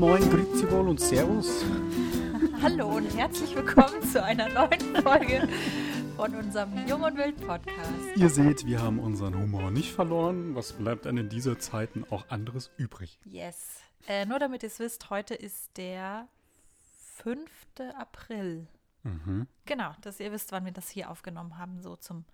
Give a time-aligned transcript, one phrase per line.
[0.00, 1.62] moin, grüezi wohl und servus.
[2.62, 5.46] Hallo und herzlich willkommen zu einer neuen Folge
[6.16, 8.16] von unserem Jung und Wild Podcast.
[8.16, 10.54] Ihr seht, wir haben unseren Humor nicht verloren.
[10.54, 13.18] Was bleibt dann in dieser Zeiten auch anderes übrig?
[13.26, 13.82] Yes.
[14.08, 16.28] Äh, nur damit ihr es wisst, heute ist der
[17.16, 17.50] 5.
[17.98, 18.68] April.
[19.02, 19.48] Mhm.
[19.66, 22.24] Genau, dass ihr wisst, wann wir das hier aufgenommen haben, so zum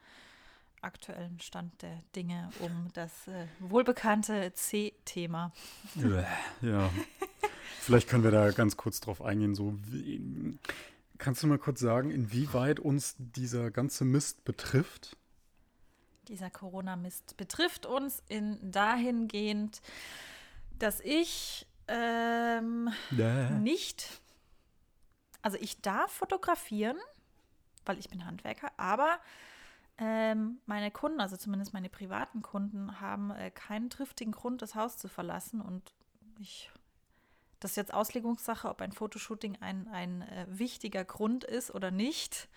[0.86, 5.52] aktuellen Stand der Dinge um das äh, wohlbekannte C-Thema.
[6.62, 6.90] Ja.
[7.80, 9.54] Vielleicht können wir da ganz kurz drauf eingehen.
[9.54, 10.58] So, wie,
[11.18, 15.16] kannst du mal kurz sagen, inwieweit uns dieser ganze Mist betrifft?
[16.28, 19.80] Dieser Corona-Mist betrifft uns in dahingehend,
[20.78, 23.50] dass ich ähm, Ja.
[23.50, 24.20] nicht,
[25.42, 26.96] also ich darf fotografieren,
[27.84, 29.20] weil ich bin Handwerker, aber
[29.98, 34.98] ähm, meine Kunden, also zumindest meine privaten Kunden, haben äh, keinen triftigen Grund, das Haus
[34.98, 35.60] zu verlassen.
[35.60, 35.92] Und
[36.38, 36.70] ich,
[37.60, 42.48] das ist jetzt Auslegungssache, ob ein Fotoshooting ein, ein äh, wichtiger Grund ist oder nicht.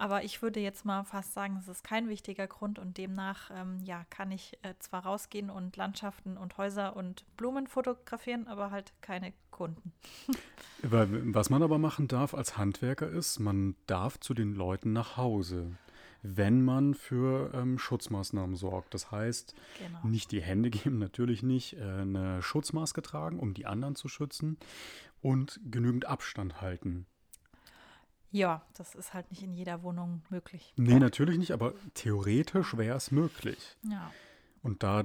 [0.00, 3.80] Aber ich würde jetzt mal fast sagen, es ist kein wichtiger Grund und demnach ähm,
[3.82, 8.92] ja, kann ich äh, zwar rausgehen und Landschaften und Häuser und Blumen fotografieren, aber halt
[9.00, 9.92] keine Kunden.
[10.82, 15.76] Was man aber machen darf als Handwerker ist, man darf zu den Leuten nach Hause,
[16.36, 18.94] wenn man für ähm, Schutzmaßnahmen sorgt.
[18.94, 19.98] Das heißt, Genau.
[20.06, 24.56] nicht die Hände geben, natürlich nicht, äh, eine Schutzmaske tragen, um die anderen zu schützen
[25.20, 27.06] und genügend Abstand halten.
[28.30, 30.74] Ja, das ist halt nicht in jeder Wohnung möglich.
[30.76, 33.76] Nee, natürlich nicht, aber theoretisch wäre es möglich.
[33.88, 34.12] Ja,
[34.62, 35.04] Und da,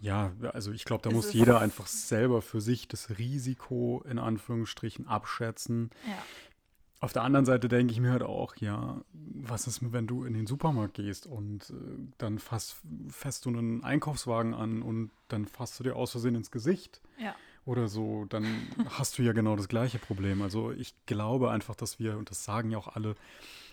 [0.00, 4.18] ja, also ich glaube, da Es muss jeder einfach selber für sich das Risiko in
[4.18, 5.90] Anführungsstrichen abschätzen.
[6.06, 6.18] ja,
[7.02, 10.34] Auf der anderen Seite denke ich mir halt auch, ja, was ist, wenn du in
[10.34, 11.74] den Supermarkt gehst und äh,
[12.18, 12.76] dann fasst,
[13.08, 17.34] fährst du einen Einkaufswagen an und dann fasst du dir aus Versehen ins Gesicht ja.
[17.64, 18.44] oder so, dann
[18.90, 20.42] hast du ja genau das gleiche Problem.
[20.42, 23.14] Also ich glaube einfach, dass wir, und das sagen ja auch alle,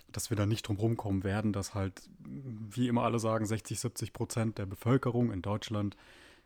[0.09, 4.13] dass wir da nicht drum rumkommen werden, dass halt, wie immer alle sagen, 60, 70
[4.13, 5.97] Prozent der Bevölkerung in Deutschland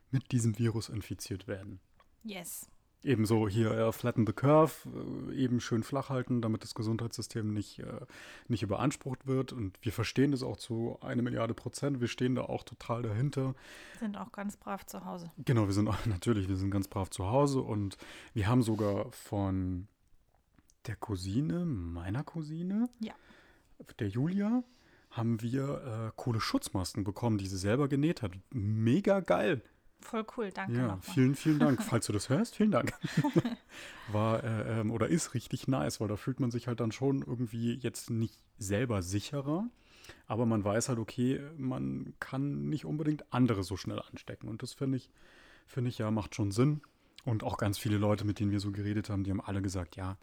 [0.10, 1.80] mit diesem Virus infiziert werden.
[2.24, 2.68] Yes.
[3.04, 4.74] Ebenso hier äh, flatten the curve,
[5.32, 8.02] äh, eben schön flach halten, damit das Gesundheitssystem nicht, äh,
[8.48, 9.54] nicht überansprucht wird.
[9.54, 12.00] Und wir verstehen das auch zu eine Milliarde Prozent.
[12.00, 13.56] Wir stehen da auch total dahinter.
[14.00, 15.32] Sind auch ganz brav zu Hause.
[15.44, 17.98] Genau, wir sind auch, natürlich, wir sind ganz brav zu Hause und
[18.36, 19.88] wir haben sogar von
[20.86, 23.14] der Cousine, meiner Cousine, Ja.
[24.00, 24.64] der Julia,
[25.10, 28.32] haben wir äh, coole Schutzmasken bekommen, die sie selber genäht hat.
[28.52, 29.62] Mega geil.
[30.02, 31.00] Voll cool, danke Ja, nochmal.
[31.02, 31.82] vielen, vielen Dank.
[31.90, 32.94] Falls du das hörst, vielen Dank.
[34.12, 37.22] War äh, ähm, oder ist richtig nice, weil da fühlt man sich halt dann schon
[37.22, 39.70] irgendwie jetzt nicht selber sicherer,
[40.28, 44.50] aber man weiß halt, okay, man kann nicht unbedingt andere so schnell anstecken.
[44.50, 45.10] Und das finde ich,
[45.68, 46.82] finde ich ja, macht schon Sinn.
[47.24, 49.96] Und auch ganz viele Leute, mit denen wir so geredet haben, die haben alle gesagt,
[49.96, 50.18] ja,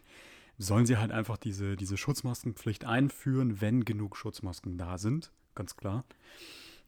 [0.57, 6.03] sollen sie halt einfach diese, diese Schutzmaskenpflicht einführen, wenn genug Schutzmasken da sind, ganz klar.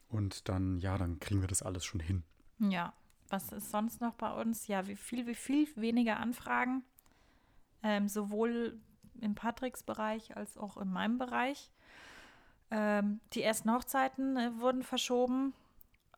[0.09, 2.23] Und dann, ja, dann kriegen wir das alles schon hin.
[2.69, 2.93] Ja,
[3.29, 4.67] was ist sonst noch bei uns?
[4.67, 6.83] Ja, wie viel, wie viel weniger Anfragen,
[7.81, 8.79] ähm, sowohl
[9.19, 11.71] im Patricks Bereich als auch in meinem Bereich.
[12.69, 15.53] Ähm, die ersten Hochzeiten äh, wurden verschoben.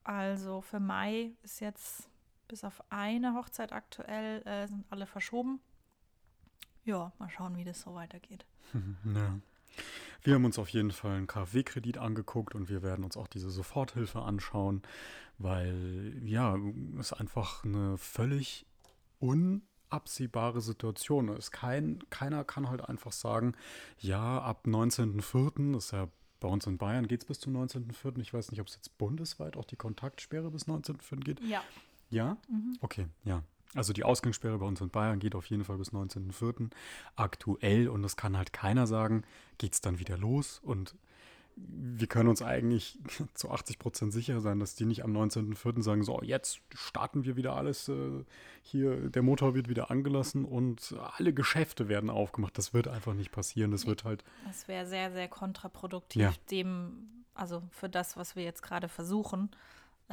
[0.04, 2.10] Also für Mai ist jetzt
[2.48, 5.62] bis auf eine Hochzeit aktuell äh, sind alle verschoben.
[6.84, 8.46] Ja, mal schauen, wie das so weitergeht.
[9.06, 9.40] Ja.
[10.22, 13.50] Wir haben uns auf jeden Fall einen KfW-Kredit angeguckt und wir werden uns auch diese
[13.50, 14.82] Soforthilfe anschauen,
[15.38, 16.58] weil ja,
[17.00, 18.66] es einfach eine völlig
[19.20, 21.52] unabsehbare Situation ist.
[21.52, 23.54] Kein, keiner kann halt einfach sagen,
[24.00, 26.08] ja, ab 19.04., das ist ja
[26.40, 28.98] bei uns in Bayern geht es bis zum 19.04., ich weiß nicht, ob es jetzt
[28.98, 31.20] bundesweit auch die Kontaktsperre bis 19.04.
[31.22, 31.40] geht.
[31.40, 31.64] Ja,
[32.10, 32.38] Ja?
[32.82, 33.44] Okay, ja.
[33.76, 36.70] Also die Ausgangssperre bei uns in Bayern geht auf jeden Fall bis 19.04.
[37.16, 39.24] aktuell und es kann halt keiner sagen,
[39.58, 40.96] geht es dann wieder los und
[41.56, 42.98] wir können uns eigentlich
[43.36, 45.84] zu 80 Prozent sicher sein, dass die nicht am 19.04.
[45.84, 48.24] sagen, so jetzt starten wir wieder alles, äh,
[48.64, 52.58] hier der Motor wird wieder angelassen und alle Geschäfte werden aufgemacht.
[52.58, 53.72] Das wird einfach nicht passieren.
[53.72, 56.34] Das wird halt, das wäre sehr, sehr kontraproduktiv Ja.
[56.50, 59.50] dem, also für das, was wir jetzt gerade versuchen.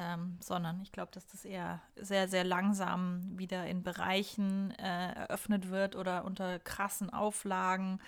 [0.03, 5.69] Ähm, sondern ich glaube, dass das eher sehr, sehr langsam wieder in Bereichen äh, eröffnet
[5.69, 8.01] wird oder unter krassen Auflagen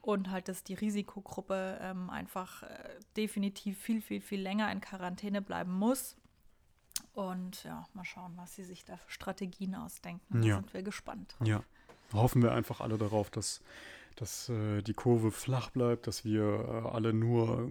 [0.00, 5.42] und halt, dass die Risikogruppe ähm, einfach äh, definitiv viel, viel, viel länger in Quarantäne
[5.42, 6.16] bleiben muss.
[7.14, 10.40] Und ja, mal schauen, was sie sich da für Strategien ausdenken.
[10.40, 10.56] Da Ja.
[10.56, 11.36] sind wir gespannt.
[11.44, 11.62] ja,
[12.12, 13.60] hoffen wir einfach alle darauf, dass,
[14.16, 17.70] dass äh, die Kurve flach bleibt, dass wir äh, alle nur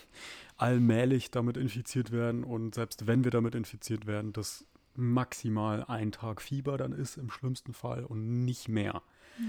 [0.56, 6.40] allmählich damit infiziert werden und selbst wenn wir damit infiziert werden, das maximal ein Tag
[6.40, 9.02] Fieber dann ist im schlimmsten Fall und nicht mehr.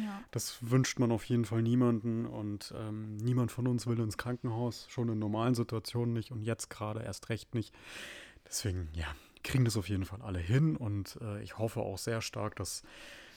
[0.04, 0.22] Ja.
[0.32, 4.86] Das wünscht man auf jeden Fall niemanden und ähm, niemand von uns will ins Krankenhaus,
[4.90, 7.74] schon in normalen Situationen nicht und jetzt gerade erst recht nicht.
[8.46, 9.08] Deswegen, ja,
[9.44, 12.84] kriegen das auf jeden Fall alle hin und äh, ich hoffe auch sehr stark, dass,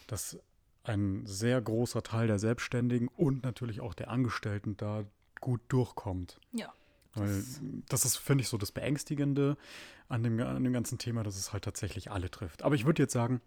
[0.08, 0.40] dass
[0.84, 5.04] ein sehr großer Teil der Selbstständigen und natürlich auch der Angestellten da
[5.40, 6.40] gut durchkommt.
[6.52, 6.72] Ja.
[7.14, 7.42] Weil
[7.88, 9.56] das ist, finde ich, so das Beängstigende
[10.08, 12.62] an dem, an dem ganzen Thema, dass es halt tatsächlich alle trifft.
[12.62, 13.40] Aber ich würde jetzt sagen,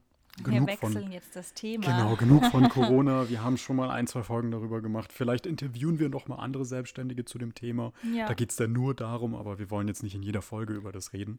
[0.43, 1.85] genug Wir wechseln von, jetzt das Thema.
[1.85, 3.29] Genau, genug von Corona.
[3.29, 5.13] Wir haben schon mal ein, zwei Folgen darüber gemacht.
[5.13, 7.93] Vielleicht interviewen wir noch mal andere Selbstständige zu dem Thema.
[8.13, 8.27] Ja.
[8.27, 10.91] Da geht es dann nur darum, aber wir wollen jetzt nicht in jeder Folge über
[10.91, 11.37] das reden.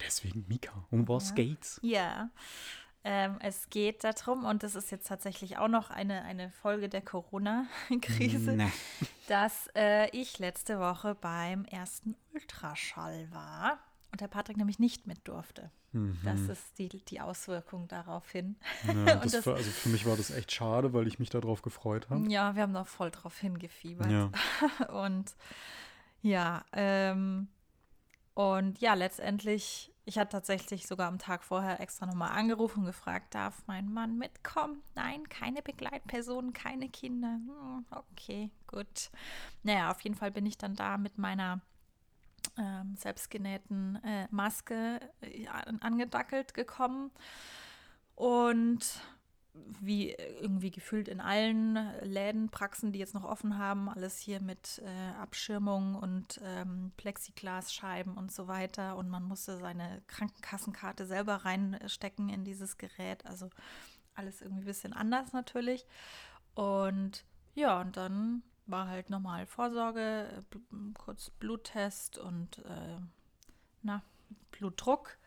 [0.00, 1.34] Deswegen, Mika, um was Ja.
[1.36, 1.78] geht's?
[1.82, 2.30] Ja,
[3.04, 7.02] ähm, es geht darum, und das ist jetzt tatsächlich auch noch eine, eine Folge der
[7.02, 8.70] Corona-Krise, Ne.
[9.28, 13.78] dass äh, ich letzte Woche beim ersten Ultraschall war
[14.12, 15.70] und der Patrick nämlich nicht mit durfte.
[16.24, 18.56] Das ist die, die Auswirkung darauf hin.
[18.86, 21.60] Ja, das das- war, also für mich war das echt schade, weil ich mich darauf
[21.60, 22.26] gefreut habe.
[22.30, 24.10] Ja, wir haben da voll drauf hingefiebert.
[24.10, 24.30] Ja.
[24.88, 25.34] Und
[26.22, 27.48] ja, ähm,
[28.34, 33.34] und ja, letztendlich, ich hatte tatsächlich sogar am Tag vorher extra nochmal angerufen und gefragt,
[33.34, 34.82] darf mein Mann mitkommen?
[34.94, 37.34] Nein, keine Begleitpersonen, keine Kinder.
[37.34, 39.10] Hm, okay, gut.
[39.62, 41.60] Naja, auf jeden Fall bin ich dann da mit meiner
[42.58, 47.10] ähm, selbstgenähten äh, Maske äh, an- angedackelt gekommen.
[48.14, 48.84] Und
[49.54, 54.80] wie irgendwie gefühlt in allen Läden, Praxen, die jetzt noch offen haben, alles hier mit
[54.84, 58.96] äh, Abschirmung und ähm, Plexiglasscheiben und so weiter.
[58.96, 63.26] Und man musste seine Krankenkassenkarte selber reinstecken in dieses Gerät.
[63.26, 63.50] Also
[64.14, 65.86] alles irgendwie ein bisschen anders natürlich.
[66.54, 67.24] Und
[67.54, 70.56] ja, und dann war halt normal Vorsorge, äh,
[70.94, 72.98] kurz Bluttest und äh,
[73.82, 74.02] na,
[74.50, 75.18] Blutdruck.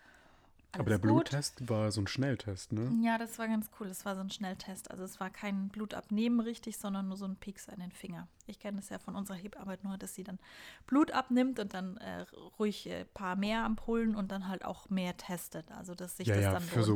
[0.82, 1.30] Aber der Alles gut.
[1.30, 2.92] Bluttest war so ein Schnelltest, ne?
[3.04, 3.88] Ja, das war ganz cool.
[3.88, 4.92] Es war so ein Schnelltest.
[4.92, 8.28] Also es war kein Blutabnehmen richtig, sondern nur so ein Pieks an den Finger.
[8.48, 10.40] Ich kenne das ja von unserer Hebarbeit nur, dass sie dann
[10.88, 12.26] Blut abnimmt und dann äh,
[12.60, 15.72] ruhig ein paar mehr Ampullen und dann halt auch mehr testet.
[15.72, 16.96] Also dass sich ja, das ja, dann für so,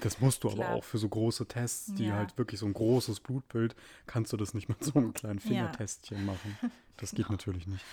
[0.00, 0.68] das musst du Klar.
[0.68, 2.16] aber auch für so große Tests, die Ja.
[2.16, 3.74] halt wirklich so ein großes Blutbild,
[4.06, 5.46] kannst du das nicht mit so einem kleinen Ja.
[5.46, 6.58] Fingertestchen machen.
[6.96, 7.84] Das geht natürlich nicht.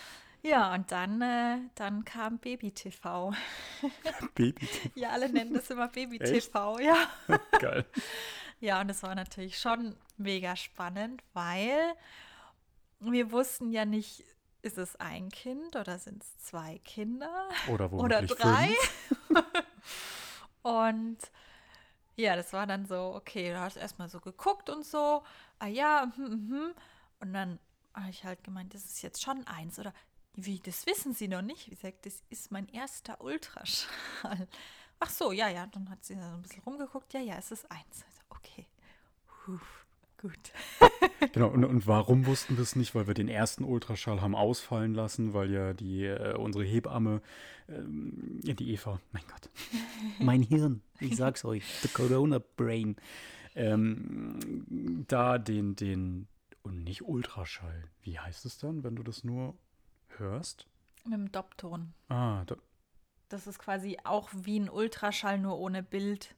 [0.47, 3.33] Ja, und dann, äh, dann kam Baby-TV.
[4.35, 6.95] Baby, Ja, alle nennen das immer Baby-TV, ja.
[7.59, 7.85] geil.
[8.59, 11.93] Ja, und es war natürlich schon mega spannend, weil
[12.99, 14.23] wir wussten ja nicht,
[14.63, 18.69] ist es ein Kind oder sind es zwei Kinder Oder oder drei?
[20.63, 21.19] Und
[22.15, 25.21] ja, das war dann so, okay, du hast erstmal so geguckt und so,
[25.59, 26.73] ah ja, hm, hm.
[27.19, 27.59] und dann
[27.93, 29.93] habe ich halt gemeint, das ist jetzt schon eins oder
[30.37, 31.67] wie, das wissen Sie noch nicht?
[31.67, 34.47] Wie gesagt, das ist mein erster Ultraschall.
[34.99, 37.69] Ach so, ja, ja, dann hat sie so ein bisschen rumgeguckt, ja, ja, es ist
[37.69, 38.03] eins.
[38.05, 38.65] Also, okay,
[39.47, 39.59] Puh,
[40.17, 40.51] gut.
[41.33, 42.93] Genau, und, und warum wussten wir es nicht?
[42.93, 47.21] Weil wir den ersten Ultraschall haben ausfallen lassen, weil ja die, äh, unsere Hebamme,
[47.67, 49.49] ähm, ja, die Eva, mein Gott,
[50.19, 52.97] mein Hirn, ich sag's euch, the Corona Brain,
[53.55, 56.27] ähm, da den, den,
[56.61, 59.55] und nicht Ultraschall, wie heißt es dann, wenn du das nur
[60.19, 60.67] hörst?
[61.03, 61.93] Mit dem Doppton.
[62.09, 62.55] Ah, da,
[63.29, 66.35] Das ist quasi auch wie ein Ultraschall, nur ohne Bild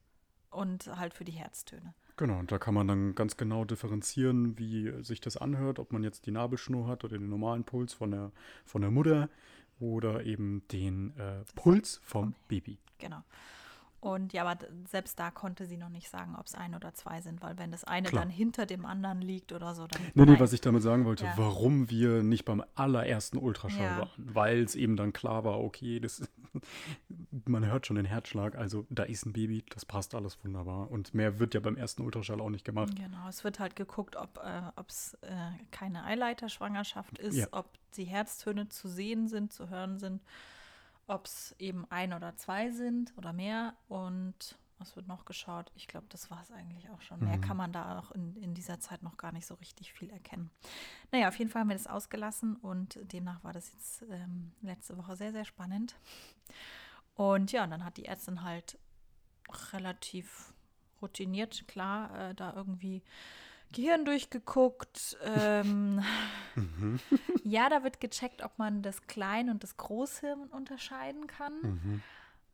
[0.50, 1.94] und halt für die Herztöne.
[2.18, 6.04] Genau, und da kann man dann ganz genau differenzieren, wie sich das anhört, ob man
[6.04, 8.32] jetzt die Nabelschnur hat oder den normalen Puls von der,
[8.66, 9.30] von der Mutter
[9.80, 12.78] oder eben den äh, Puls vom Baby.
[12.98, 13.24] Genau.
[14.02, 17.20] Und ja, aber selbst da konnte sie noch nicht sagen, ob es ein oder zwei
[17.22, 18.22] sind, weil wenn das eine Klar.
[18.24, 20.02] dann hinter dem anderen liegt oder so, dann.
[20.14, 21.34] Nee, nee, was ich damit sagen wollte, Ja.
[21.38, 23.98] warum wir nicht beim allerersten Ultraschall Ja.
[23.98, 26.22] waren, weil es eben dann klar war, okay, das,
[27.46, 30.90] man hört schon den Herzschlag, also da ist ein Baby, das passt alles wunderbar.
[30.90, 32.96] Und mehr wird ja beim ersten Ultraschall auch nicht gemacht.
[32.96, 34.40] Genau, es wird halt geguckt, ob
[34.88, 35.28] es äh,
[35.72, 37.48] keine Eileiterschwangerschaft ist, Ja.
[37.52, 40.22] ob die Herztöne zu sehen sind, zu hören sind,
[41.10, 43.76] ob es eben ein oder zwei sind oder mehr.
[43.88, 45.72] Und was wird noch geschaut?
[45.76, 47.20] Ich glaube, das war es eigentlich auch schon.
[47.20, 47.42] Mehr Mhm.
[47.42, 50.50] kann man da auch in, in dieser Zeit noch gar nicht so richtig viel erkennen.
[51.12, 54.98] Naja, auf jeden Fall haben wir das ausgelassen und demnach war das jetzt ähm, letzte
[54.98, 55.96] Woche sehr, sehr spannend.
[57.16, 58.80] Und ja, und dann hat die Ärztin halt
[59.74, 60.54] relativ
[61.02, 63.04] routiniert, klar, äh, da irgendwie
[63.72, 65.18] Gehirn durchgeguckt.
[65.24, 66.04] Ähm,
[66.56, 67.00] Mhm.
[67.44, 71.62] ja, da wird gecheckt, ob man das Klein- und das Großhirn unterscheiden kann.
[71.62, 72.02] Mhm.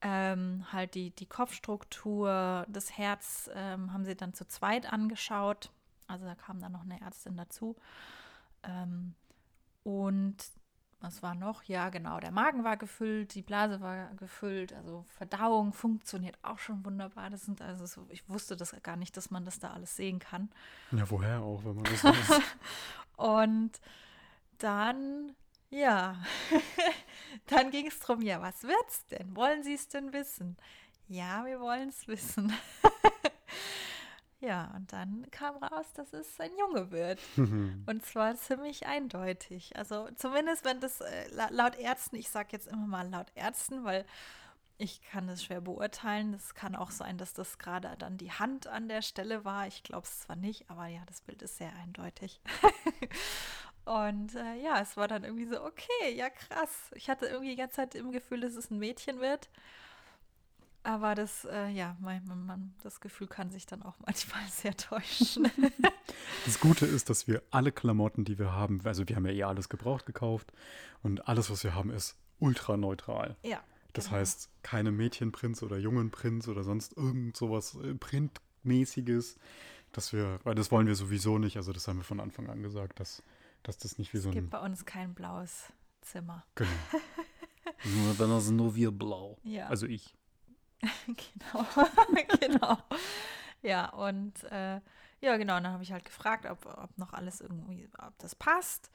[0.02, 5.72] Ähm, halt die, die Kopfstruktur, das Herz ähm, haben sie dann zu zweit angeschaut.
[6.08, 7.76] Also da kam dann noch eine Ärztin dazu.
[8.64, 9.16] Ähm,
[9.84, 10.36] und
[11.02, 11.64] was war noch?
[11.64, 16.84] Ja, genau, der Magen war gefüllt, die Blase war gefüllt, also Verdauung funktioniert auch schon
[16.86, 17.30] wunderbar.
[17.30, 20.20] Das sind also so, ich wusste das gar nicht, dass man das da alles sehen
[20.20, 20.50] kann.
[20.92, 22.42] Ja, woher auch, wenn man das weiß.
[23.18, 23.80] Und
[24.58, 25.36] dann,
[25.70, 26.16] ja,
[27.48, 29.36] dann ging es darum, ja, was wird's denn?
[29.36, 30.58] Wollen Sie es denn wissen?
[31.08, 32.52] Ja, wir wollen es wissen.
[34.46, 37.20] Ja, und dann kam raus, dass es ein Junge wird.
[37.38, 39.76] und zwar ziemlich eindeutig.
[39.76, 44.06] Also zumindest wenn das äh, laut Ärzten, ich sage jetzt immer mal laut Ärzten, weil
[44.78, 46.34] ich kann das schwer beurteilen.
[46.34, 49.68] Es kann auch sein, dass das gerade dann die Hand an der Stelle war.
[49.68, 52.42] Ich glaube es zwar nicht, aber ja, das Bild ist sehr eindeutig.
[53.86, 56.92] und äh, ja, es war dann irgendwie so, okay, ja krass.
[56.94, 59.50] Ich hatte irgendwie die ganze Zeit im Gefühl, dass es ein Mädchen wird.
[60.86, 65.50] Aber das, äh, ja, mein, mein, das Gefühl kann sich dann auch manchmal sehr täuschen.
[66.46, 69.44] das Gute ist, dass wir alle Klamotten, die wir haben, also wir haben ja eh
[69.44, 70.54] alles gebraucht gekauft
[71.02, 73.36] und alles, was wir haben, ist ultra neutral.
[73.42, 73.64] Ja.
[73.94, 74.18] Das genau.
[74.18, 79.38] heißt, keine Mädchenprinz oder Jungenprinz oder sonst irgend sowas äh, Printmäßiges,
[79.92, 82.62] dass wir, weil das wollen wir sowieso nicht, also das haben wir von Anfang an
[82.62, 83.24] gesagt, dass,
[83.64, 84.34] dass das nicht wie es so ein.
[84.34, 86.46] Es gibt bei uns kein blaues Zimmer.
[86.54, 86.70] Genau.
[87.86, 89.40] nur, dann ist nur wir blau.
[89.44, 89.68] Ja.
[89.68, 90.14] Also ich.
[91.08, 91.66] genau,
[92.40, 92.78] genau.
[93.62, 94.80] Ja, und äh,
[95.22, 98.92] ja, genau, dann habe ich halt gefragt, ob, ob noch alles irgendwie, ob das passt.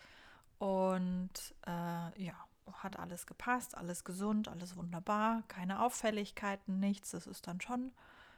[0.58, 1.30] Und
[1.66, 2.34] äh, ja,
[2.74, 7.10] hat alles gepasst, alles gesund, alles wunderbar, keine Auffälligkeiten, nichts.
[7.12, 7.92] Das ist dann schon,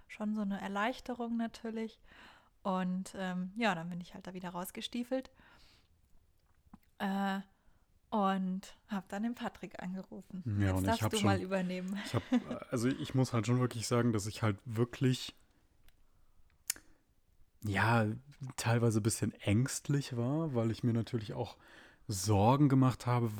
[0.08, 2.00] schon so eine Erleichterung natürlich.
[2.62, 5.30] Und ähm, ja, dann bin ich halt da wieder rausgestiefelt.
[6.98, 7.40] Äh,
[8.12, 10.42] und habe dann den Patrick angerufen.
[10.60, 11.98] Ja, Jetzt und darfst ich du schon, mal übernehmen.
[12.04, 12.22] Ich hab,
[12.70, 15.34] also ich muss halt schon wirklich sagen, dass ich halt wirklich,
[17.64, 18.06] ja,
[18.56, 21.56] teilweise ein bisschen ängstlich war, weil ich mir natürlich auch
[22.06, 23.30] Sorgen gemacht habe,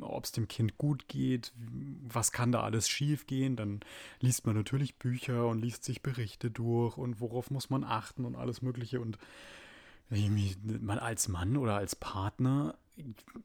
[0.00, 1.54] ob es dem Kind gut geht,
[2.06, 3.56] was kann da alles schief gehen.
[3.56, 3.80] Dann
[4.20, 8.36] liest man natürlich Bücher und liest sich Berichte durch und worauf muss man achten und
[8.36, 9.00] alles Mögliche.
[9.00, 9.16] Und
[10.10, 12.76] man als Mann oder als Partner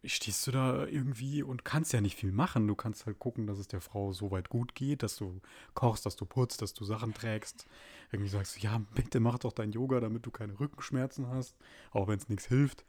[0.06, 2.68] stehst du da irgendwie und kannst ja nicht viel machen.
[2.68, 5.42] Du kannst halt gucken, dass es der Frau so weit gut geht, dass du
[5.74, 7.68] kochst, dass du putzt, dass du Sachen trägst.
[8.12, 11.56] Irgendwie sagst du, ja, bitte mach doch dein Yoga, damit du keine Rückenschmerzen hast,
[11.92, 12.84] auch wenn es nichts hilft.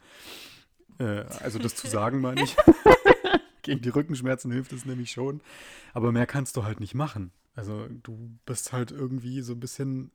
[0.99, 2.57] Äh, also das zu sagen, meine ich.
[3.63, 5.41] Gegen die Rückenschmerzen hilft es nämlich schon.
[5.95, 7.33] Aber mehr kannst du halt nicht machen.
[7.55, 10.11] Also du bist halt irgendwie so ein bisschen,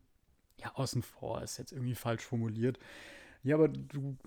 [0.57, 2.77] ja, außen vor, ist jetzt irgendwie falsch formuliert.
[3.43, 4.17] Ja, aber du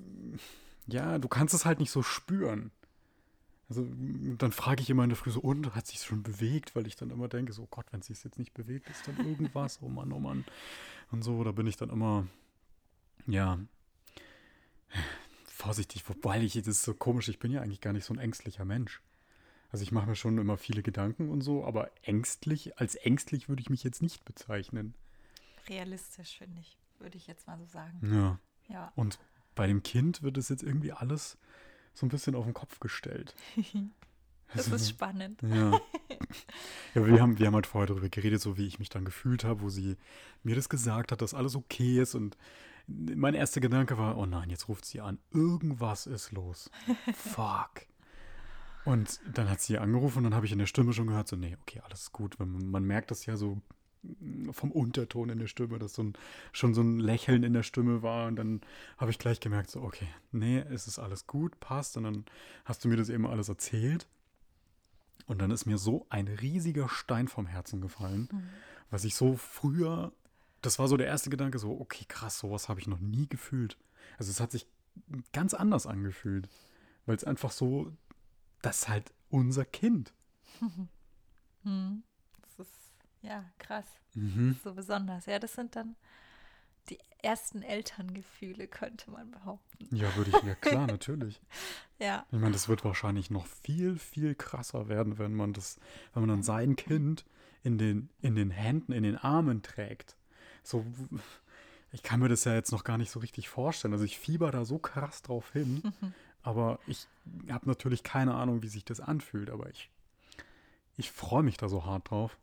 [0.87, 2.71] ja, du kannst es halt nicht so spüren.
[3.69, 3.87] Also
[4.37, 6.77] dann frage ich immer in der Früh so, und hat sich schon bewegt?
[6.77, 9.27] Weil ich dann immer denke, so Gott, wenn es sich jetzt nicht bewegt, ist dann
[9.27, 10.45] irgendwas, oh Mann, oh Mann.
[11.11, 12.27] Und so, da bin ich dann immer,
[13.27, 13.59] ja,
[15.47, 18.19] vorsichtig, wobei ich, das ist so komisch, ich bin ja eigentlich gar nicht so ein
[18.19, 19.01] ängstlicher Mensch.
[19.71, 23.63] Also ich mache mir schon immer viele Gedanken und so, aber ängstlich, als ängstlich würde
[23.63, 24.95] ich mich jetzt nicht bezeichnen.
[25.69, 28.01] Realistisch, finde ich, würde ich jetzt mal so sagen.
[28.15, 28.39] Ja.
[28.69, 28.93] Ja.
[28.97, 29.19] Und
[29.55, 31.39] bei dem Kind wird es jetzt irgendwie alles
[31.95, 33.35] so ein bisschen auf den Kopf gestellt.
[34.55, 35.43] das also, ist spannend.
[35.43, 35.73] Ja.
[36.95, 39.45] ja wir, haben, wir haben halt vorher darüber geredet, so wie ich mich dann gefühlt
[39.45, 39.97] habe, wo sie
[40.43, 42.15] mir das gesagt hat, dass alles okay ist.
[42.15, 42.37] Und
[42.87, 45.19] mein erster Gedanke war, oh nein, jetzt ruft sie an.
[45.31, 46.71] Irgendwas ist los.
[47.15, 47.87] Fuck.
[48.85, 51.37] Und dann hat sie angerufen und dann habe ich in der Stimme schon gehört, so,
[51.37, 52.39] nee, okay, alles ist gut.
[52.39, 53.61] Man, man merkt das ja so
[54.51, 56.13] vom Unterton in der Stimme, dass so ein,
[56.53, 58.27] schon so ein Lächeln in der Stimme war.
[58.27, 58.61] Und dann
[58.99, 61.97] habe ich gleich gemerkt, so, okay, nee, es ist alles gut, passt.
[61.97, 62.25] Und dann
[62.65, 64.09] hast du mir das eben alles erzählt.
[65.27, 68.49] Und dann ist mir so ein riesiger Stein vom Herzen gefallen, mhm.
[68.91, 70.13] was ich so früher,
[70.63, 73.79] das war so der erste Gedanke, so, okay, krass, sowas habe ich noch nie gefühlt.
[74.19, 74.67] Also es hat sich
[75.33, 76.49] ganz anders angefühlt,
[77.07, 77.93] weil es einfach so,
[78.63, 80.13] das ist halt unser Kind.
[80.61, 80.89] Mhm.
[81.65, 82.03] Mhm.
[83.23, 83.87] Ja, krass.
[84.15, 84.59] Mhm.
[84.63, 85.27] So besonders.
[85.27, 85.97] Ja, das sind dann
[86.89, 89.95] die ersten Elterngefühle, könnte man behaupten.
[89.95, 91.41] Ja, würde ich, ja klar, natürlich.
[91.99, 92.27] ja.
[92.31, 95.79] Ich meine, das wird wahrscheinlich noch viel, viel krasser werden, wenn man das,
[96.13, 97.25] wenn man dann sein Kind
[97.63, 100.17] in den, in den Händen, in den Armen trägt.
[100.65, 100.85] So,
[101.93, 103.95] ich kann mir das ja jetzt noch gar nicht so richtig vorstellen.
[103.95, 106.15] Also ich fieber da so krass drauf hin, mhm.
[106.43, 107.07] aber ich
[107.49, 109.91] habe natürlich keine Ahnung, wie sich das anfühlt, aber ich,
[110.97, 112.37] ich freue mich da so hart drauf.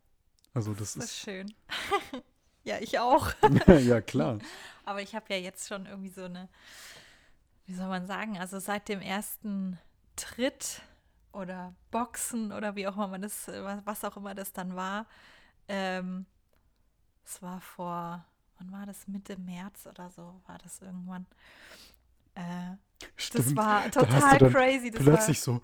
[0.54, 1.54] Also das, das ist, ist schön.
[2.64, 3.32] ja, ich auch.
[3.66, 4.38] ja, klar.
[4.84, 6.48] Aber ich habe ja jetzt schon irgendwie so eine,
[7.66, 9.78] wie soll man sagen, also seit dem ersten
[10.16, 10.82] Tritt
[11.32, 15.06] oder Boxen oder wie auch immer man das, was auch immer das dann war,
[15.68, 16.26] ähm,
[17.24, 18.24] es war vor,
[18.58, 21.26] wann war das, Mitte März oder so, war das irgendwann.
[22.34, 22.76] Äh,
[23.16, 23.46] Stimmt.
[23.46, 24.90] Das war total da crazy.
[24.90, 25.60] Das plötzlich war, so,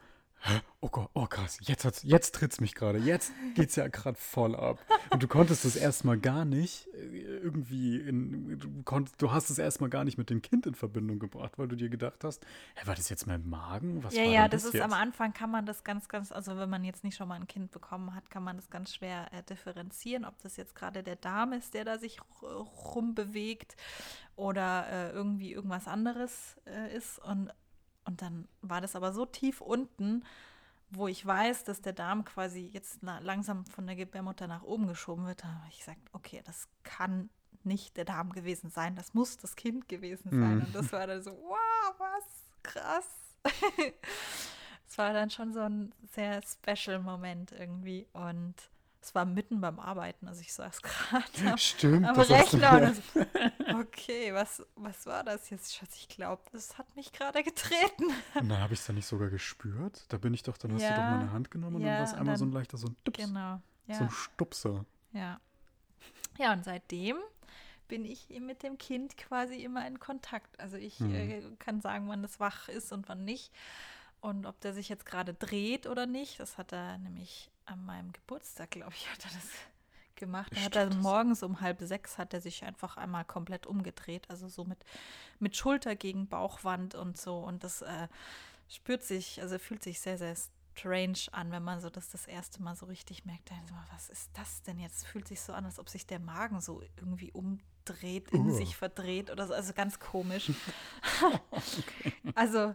[0.80, 4.54] oh Gott, oh krass, jetzt, hat's, jetzt tritt's mich gerade, jetzt geht's ja gerade voll
[4.54, 4.78] ab.
[5.10, 9.58] Und du konntest das erstmal gar nicht äh, irgendwie, in, du, konntest, du hast es
[9.58, 12.86] erstmal gar nicht mit dem Kind in Verbindung gebracht, weil du dir gedacht hast, hey,
[12.86, 14.04] war das jetzt mein Magen?
[14.04, 14.84] Was ja, ja, das, das ist jetzt?
[14.84, 17.48] am Anfang kann man das ganz, ganz, also wenn man jetzt nicht schon mal ein
[17.48, 21.16] Kind bekommen hat, kann man das ganz schwer äh, differenzieren, ob das jetzt gerade der
[21.16, 22.20] Darm ist, der da sich
[22.94, 23.76] rumbewegt
[24.36, 27.18] oder äh, irgendwie irgendwas anderes äh, ist.
[27.18, 27.50] Und
[28.06, 30.24] und dann war das aber so tief unten,
[30.90, 35.26] wo ich weiß, dass der Darm quasi jetzt langsam von der Gebärmutter nach oben geschoben
[35.26, 35.42] wird.
[35.42, 37.28] Da habe ich gesagt, okay, das kann
[37.64, 40.56] nicht der Darm gewesen sein, das muss das Kind gewesen sein.
[40.56, 40.62] Mhm.
[40.62, 42.24] Und das war dann so, wow, was
[42.62, 43.08] krass.
[44.88, 48.06] Es war dann schon so ein sehr special Moment irgendwie.
[48.12, 48.54] Und
[49.06, 52.92] es war mitten beim Arbeiten, also ich saß gerade Stimmt, am Rechner.
[53.74, 55.96] Okay, was, was war das jetzt, Schatz?
[55.96, 58.04] Ich glaube, das hat mich gerade getreten.
[58.34, 60.04] Und dann habe ich es dann nicht sogar gespürt.
[60.08, 61.98] Da bin ich doch, dann hast ja, du doch meine Hand genommen und ja, dann
[61.98, 63.18] war es einmal dann, so ein leichter, so ein Stups.
[63.18, 63.60] Genau.
[63.86, 63.94] Ja.
[63.94, 64.84] So ein Stupser.
[65.12, 65.40] Ja.
[66.38, 67.16] Ja, und seitdem
[67.88, 70.58] bin ich mit dem Kind quasi immer in Kontakt.
[70.60, 71.14] Also ich mhm.
[71.14, 73.52] äh, kann sagen, wann es wach ist und wann nicht.
[74.20, 78.12] Und ob der sich jetzt gerade dreht oder nicht, das hat er nämlich an meinem
[78.12, 79.48] Geburtstag, glaube ich, hat er das
[80.16, 80.52] gemacht.
[80.54, 84.48] Da hat er morgens um halb sechs hat er sich einfach einmal komplett umgedreht, also
[84.48, 84.78] so mit,
[85.38, 87.38] mit Schulter gegen Bauchwand und so.
[87.38, 88.08] Und das äh,
[88.68, 90.34] spürt sich, also fühlt sich sehr, sehr
[90.76, 93.50] strange an, wenn man so das das erste Mal so richtig merkt.
[93.50, 93.60] Dann,
[93.92, 95.06] was ist das denn jetzt?
[95.06, 98.56] Fühlt sich so an, als ob sich der Magen so irgendwie umdreht, in uh.
[98.56, 99.54] sich verdreht oder so.
[99.54, 100.50] Also ganz komisch.
[101.50, 102.12] okay.
[102.34, 102.74] Also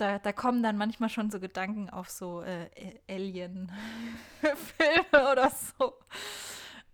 [0.00, 2.70] da, da kommen dann manchmal schon so Gedanken auf so äh,
[3.08, 3.72] Alien-Filme
[5.32, 5.94] oder so.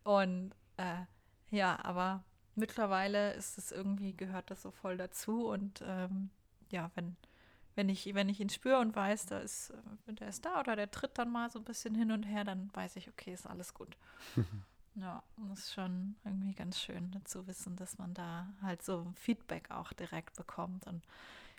[0.02, 1.04] Und äh,
[1.50, 5.48] ja, aber mittlerweile ist es irgendwie, gehört das so voll dazu.
[5.48, 6.30] Und ähm,
[6.70, 7.16] ja, wenn,
[7.74, 9.70] wenn, ich, wenn ich ihn spüre und weiß, da ist,
[10.06, 12.44] äh, der ist da oder der tritt dann mal so ein bisschen hin und her,
[12.44, 13.96] dann weiß ich, okay, ist alles gut.
[14.94, 19.70] ja, das ist schon irgendwie ganz schön zu wissen, dass man da halt so Feedback
[19.70, 20.86] auch direkt bekommt.
[20.86, 21.02] Und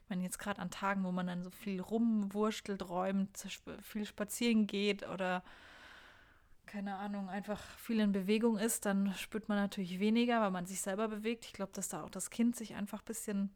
[0.05, 3.35] ich meine, jetzt gerade an Tagen, wo man dann so viel rumwurschtelt, räumt,
[3.81, 5.43] viel spazieren geht oder
[6.67, 10.79] keine Ahnung, einfach viel in Bewegung ist, dann spürt man natürlich weniger, weil man sich
[10.79, 11.45] selber bewegt.
[11.45, 13.49] Ich glaube, dass da auch das Kind sich einfach ein bisschen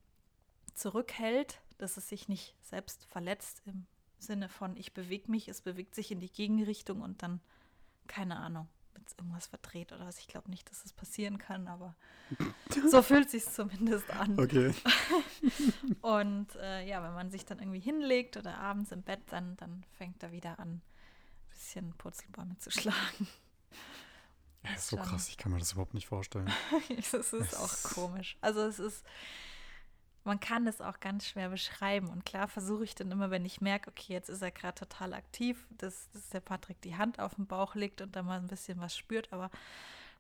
[0.74, 3.86] zurückhält, dass es sich nicht selbst verletzt im
[4.18, 7.42] Sinne von, ich bewege mich, es bewegt sich in die Gegenrichtung und dann,
[8.08, 8.68] keine Ahnung,
[9.18, 10.20] irgendwas verdreht oder was.
[10.20, 11.96] Ich glaube nicht, dass das passieren kann, aber
[12.90, 14.40] so fühlt sich zumindest an.
[14.40, 14.74] Okay.
[16.02, 19.84] Und äh, ja, wenn man sich dann irgendwie hinlegt oder abends im Bett, dann, dann
[19.98, 20.82] fängt er wieder an, ein
[21.50, 23.28] bisschen Purzelbäume zu schlagen.
[24.64, 26.52] Ja, ist so krass, ich kann mir das überhaupt nicht vorstellen.
[26.98, 28.38] es ist es auch komisch.
[28.42, 29.06] Also es ist,
[30.30, 32.08] man kann es auch ganz schwer beschreiben.
[32.08, 35.16] Und klar versuche ich dann immer, wenn ich merke, okay, jetzt ist er gerade total
[35.16, 38.46] aktiv, dass, dass der Patrick die Hand auf den Bauch legt und da mal ein
[38.46, 39.50] bisschen was spürt, aber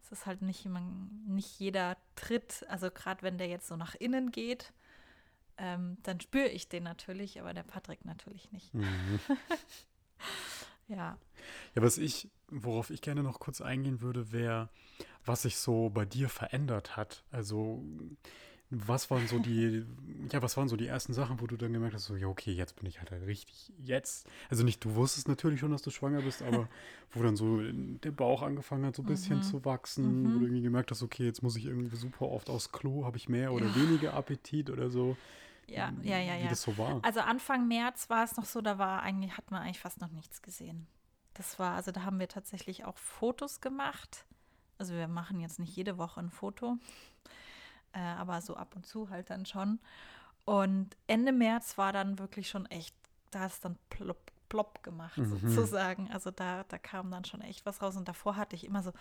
[0.01, 3.93] es ist halt nicht, man, nicht jeder Tritt, also gerade wenn der jetzt so nach
[3.93, 4.73] innen geht,
[5.57, 8.73] ähm, dann spüre ich den natürlich, aber der Patrick natürlich nicht.
[8.73, 9.19] Mhm.
[10.87, 11.19] ja.
[11.75, 14.69] Ja, was ich, worauf ich gerne noch kurz eingehen würde, wäre,
[15.23, 17.23] was sich so bei dir verändert hat.
[17.29, 17.85] Also
[18.71, 19.83] was waren so die,
[20.31, 22.51] ja, was waren so die ersten Sachen, wo du dann gemerkt hast, so, ja, okay,
[22.51, 24.29] jetzt bin ich halt richtig, jetzt.
[24.49, 26.67] Also nicht, du wusstest natürlich schon, dass du schwanger bist, aber
[27.11, 29.43] wo dann so der Bauch angefangen hat, so ein bisschen mhm.
[29.43, 30.35] zu wachsen, mhm.
[30.35, 33.17] wo du irgendwie gemerkt hast, okay, jetzt muss ich irgendwie super oft aufs Klo, habe
[33.17, 33.75] ich mehr oder ja.
[33.75, 35.17] weniger Appetit oder so.
[35.67, 36.45] Ja, ja, ja, ja.
[36.45, 36.99] Wie das so war.
[37.03, 40.11] Also Anfang März war es noch so, da war eigentlich, hat man eigentlich fast noch
[40.11, 40.85] nichts gesehen.
[41.33, 44.25] Das war, also da haben wir tatsächlich auch Fotos gemacht.
[44.77, 46.77] Also wir machen jetzt nicht jede Woche ein Foto
[47.93, 49.79] äh, aber so ab und zu halt dann schon.
[50.45, 52.95] Und Ende März war dann wirklich schon echt,
[53.31, 55.39] da ist dann plopp, plopp gemacht mhm.
[55.39, 56.11] sozusagen.
[56.11, 57.95] Also da, da kam dann schon echt was raus.
[57.95, 58.91] Und davor hatte ich immer so,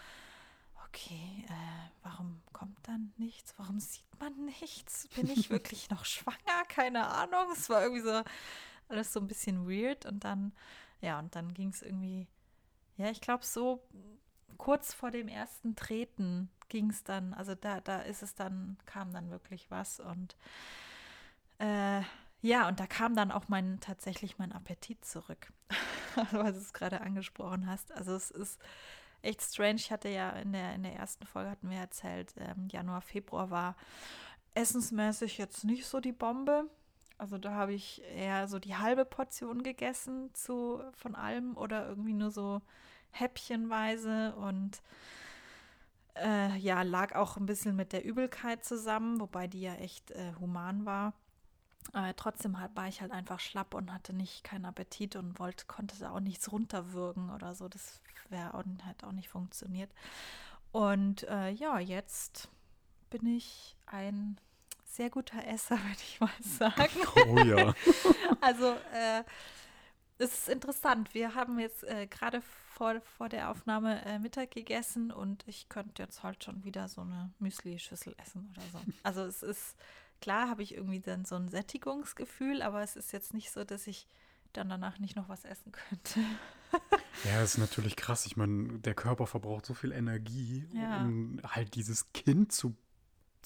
[0.86, 3.54] okay, äh, warum kommt dann nichts?
[3.56, 5.08] Warum sieht man nichts?
[5.14, 6.64] Bin ich wirklich noch schwanger?
[6.68, 7.46] Keine Ahnung.
[7.52, 8.22] Es war irgendwie so
[8.88, 10.06] alles so ein bisschen weird.
[10.06, 10.52] Und dann,
[11.00, 12.26] ja, und dann ging es irgendwie,
[12.96, 13.82] ja, ich glaube so
[14.58, 19.12] kurz vor dem ersten Treten ging es dann, also da, da ist es dann, kam
[19.12, 20.36] dann wirklich was und
[21.58, 22.02] äh,
[22.40, 25.52] ja, und da kam dann auch mein tatsächlich mein Appetit zurück,
[26.30, 27.90] weil du es gerade angesprochen hast.
[27.92, 28.60] Also es ist
[29.22, 29.76] echt strange.
[29.76, 33.50] Ich hatte ja in der, in der ersten Folge hatten wir erzählt, ähm, Januar, Februar
[33.50, 33.76] war
[34.54, 36.68] essensmäßig jetzt nicht so die Bombe.
[37.16, 42.12] Also da habe ich eher so die halbe Portion gegessen zu von allem oder irgendwie
[42.12, 42.62] nur so
[43.10, 44.82] häppchenweise und
[46.16, 50.32] äh, ja, lag auch ein bisschen mit der Übelkeit zusammen, wobei die ja echt äh,
[50.40, 51.12] human war.
[51.92, 55.64] Aber trotzdem halt, war ich halt einfach schlapp und hatte nicht keinen Appetit und wollte,
[55.66, 57.68] konnte da auch nichts runterwürgen oder so.
[57.68, 59.90] Das wäre auch, halt auch nicht funktioniert.
[60.70, 62.48] Und äh, ja, jetzt
[63.10, 64.38] bin ich ein
[64.84, 66.92] sehr guter Esser, würde ich mal sagen.
[67.26, 67.74] Oh ja.
[68.40, 69.22] also äh,
[70.18, 71.14] es ist interessant.
[71.14, 72.42] Wir haben jetzt äh, gerade
[72.78, 77.00] vor, vor der Aufnahme äh, Mittag gegessen und ich könnte jetzt halt schon wieder so
[77.02, 78.80] eine Müsli-Schüssel essen oder so.
[79.02, 79.76] Also es ist,
[80.20, 83.86] klar habe ich irgendwie dann so ein Sättigungsgefühl, aber es ist jetzt nicht so, dass
[83.88, 84.06] ich
[84.52, 86.20] dann danach nicht noch was essen könnte.
[87.24, 88.24] ja, das ist natürlich krass.
[88.26, 90.98] Ich meine, der Körper verbraucht so viel Energie, Ja.
[91.02, 92.74] um halt dieses Kind zu,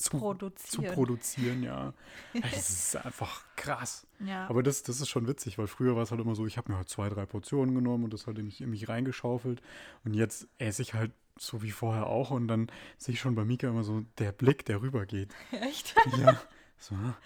[0.03, 0.87] zu, Produzieren.
[0.89, 1.93] zu produzieren, ja.
[2.41, 4.07] Das ist einfach krass.
[4.21, 4.47] Ja.
[4.49, 6.71] Aber das, das ist schon witzig, weil früher war es halt immer so, ich habe
[6.73, 9.61] mir halt zwei, drei Portionen genommen und das halt in mich, in mich reingeschaufelt.
[10.05, 13.45] Und jetzt esse ich halt so wie vorher auch und dann sehe ich schon bei
[13.45, 15.33] Mika immer so der Blick, der rübergeht.
[15.51, 15.95] Echt?
[16.19, 16.41] Ja,
[16.79, 17.17] so, ah,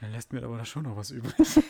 [0.00, 1.34] dann lässt mir aber da schon noch was übrig.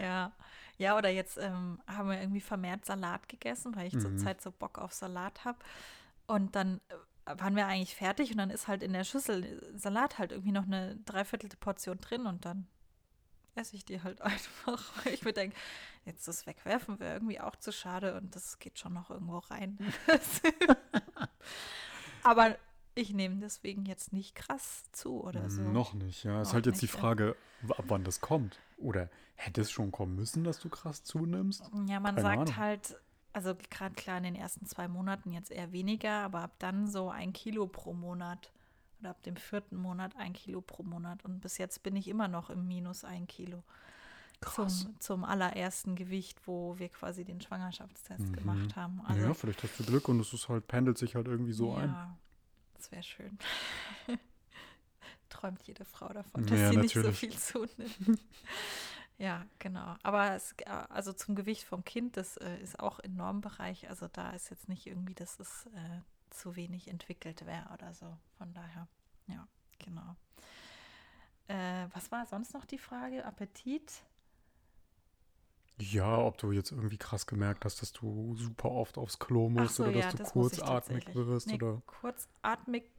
[0.00, 0.32] Ja.
[0.78, 4.00] Ja, oder jetzt ähm, haben wir irgendwie vermehrt Salat gegessen, weil ich Mhm.
[4.00, 5.58] zurzeit so Bock auf Salat habe.
[6.26, 6.94] Und dann äh,
[7.26, 10.52] waren wir eigentlich fertig und dann ist halt in der Schüssel äh, Salat halt irgendwie
[10.52, 12.66] noch eine dreiviertelte Portion drin und dann
[13.54, 14.82] esse ich die halt einfach.
[15.04, 15.56] Weil ich mir denke,
[16.04, 19.78] jetzt das wegwerfen wäre irgendwie auch zu schade und das geht schon noch irgendwo rein.
[22.22, 22.56] Aber
[22.94, 25.62] ich nehme deswegen jetzt nicht krass zu oder so.
[25.62, 26.40] Noch nicht, ja.
[26.40, 27.00] Ist Noch halt jetzt die nicht, ja.
[27.00, 27.36] Frage,
[27.68, 28.58] ab wann das kommt.
[28.78, 31.62] Oder hätte es schon kommen müssen, dass du krass zunimmst?
[31.86, 32.56] Ja, man Keine sagt Ahnung.
[32.56, 32.96] halt,
[33.36, 37.10] also gerade klar in den ersten zwei Monaten jetzt eher weniger, aber ab dann so
[37.10, 38.50] ein Kilo pro Monat
[38.98, 41.22] oder ab dem vierten Monat ein Kilo pro Monat.
[41.22, 43.62] Und bis jetzt bin ich immer noch im Minus ein Kilo
[44.40, 44.80] Krass.
[44.84, 48.32] zum, zum allerersten Gewicht, wo wir quasi den Schwangerschaftstest Mhm.
[48.32, 49.02] gemacht haben.
[49.06, 51.74] Also, ja, vielleicht hast du Glück und es ist halt, pendelt sich halt irgendwie so
[51.74, 51.88] ein.
[51.90, 52.16] ja,
[52.74, 53.38] das wäre schön.
[55.28, 57.18] Träumt jede Frau davon, dass Ja, sie nicht so natürlich.
[57.18, 58.20] viel zunimmt.
[59.18, 59.96] ja, genau.
[60.02, 63.88] Aber es, äh, also zum Gewicht vom Kind, das äh, ist auch im Normbereich.
[63.88, 66.00] Also da ist jetzt nicht irgendwie, dass es äh,
[66.30, 68.16] zu wenig entwickelt wäre oder so.
[68.38, 68.88] Von daher,
[69.26, 69.46] ja,
[69.78, 70.16] genau.
[71.48, 73.24] Äh, was war sonst noch die Frage?
[73.24, 74.02] Appetit?
[75.78, 79.76] Ja, ob du jetzt irgendwie krass gemerkt hast, dass du super oft aufs Klo musst
[79.76, 81.82] so, oder dass ja, du das kurzatmig wirst Nee, oder.
[81.86, 82.90] kurzatmig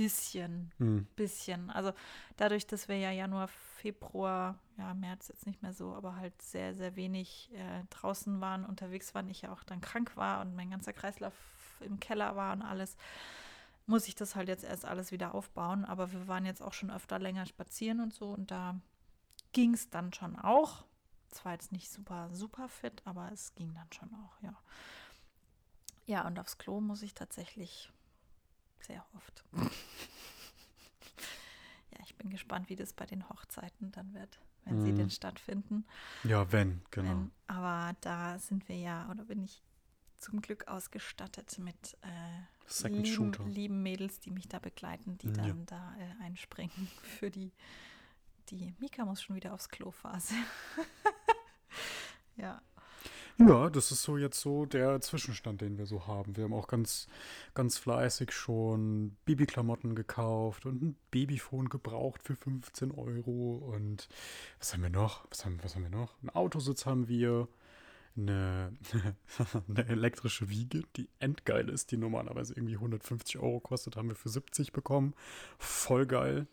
[0.00, 0.72] bisschen.
[0.78, 1.06] Hm.
[1.14, 1.68] bisschen.
[1.68, 1.92] Also
[2.38, 6.74] dadurch, dass wir ja Januar, Februar, ja, März jetzt nicht mehr so, aber halt sehr,
[6.74, 10.70] sehr wenig äh, draußen waren, unterwegs waren, ich ja auch dann krank war und mein
[10.70, 11.34] ganzer Kreislauf
[11.80, 12.96] im Keller war und alles,
[13.84, 15.84] muss ich das halt jetzt erst alles wieder aufbauen.
[15.84, 18.80] Aber wir waren jetzt auch schon öfter länger spazieren und so und da
[19.52, 20.84] ging es dann schon auch.
[21.28, 24.56] Zwar jetzt nicht super, super fit, aber es ging dann schon auch, ja.
[26.06, 27.92] Ja, und aufs Klo muss ich tatsächlich
[28.82, 29.44] sehr oft.
[31.92, 34.96] ja, ich bin gespannt, wie das bei den Hochzeiten dann wird, wenn sie Mhm.
[34.96, 35.86] denn stattfinden.
[36.24, 37.08] Ja, wenn, genau.
[37.10, 39.62] Wenn, aber da sind wir ja, oder bin ich
[40.18, 45.32] zum Glück ausgestattet mit äh, lieben, lieben Mädels, die mich da begleiten, die Ja.
[45.32, 47.52] dann da äh, einspringen für die,
[48.50, 50.34] die Mika muss schon wieder aufs Klo Phase.
[52.36, 52.60] ja.
[53.38, 56.36] Ja, das ist so jetzt so der Zwischenstand, den wir so haben.
[56.36, 57.06] Wir haben auch ganz,
[57.54, 63.56] ganz fleißig schon Babyklamotten gekauft und ein Babyphone gebraucht für 15 Euro.
[63.74, 64.08] Und
[64.58, 65.26] was haben wir noch?
[65.30, 66.14] Was haben, was haben wir noch?
[66.22, 67.48] Ein Autositz haben wir.
[68.16, 68.72] Eine,
[69.68, 74.28] eine elektrische Wiege, die endgeil ist, die normalerweise irgendwie 150 Euro kostet, haben wir für
[74.28, 75.14] 70 bekommen.
[75.58, 76.48] Voll geil.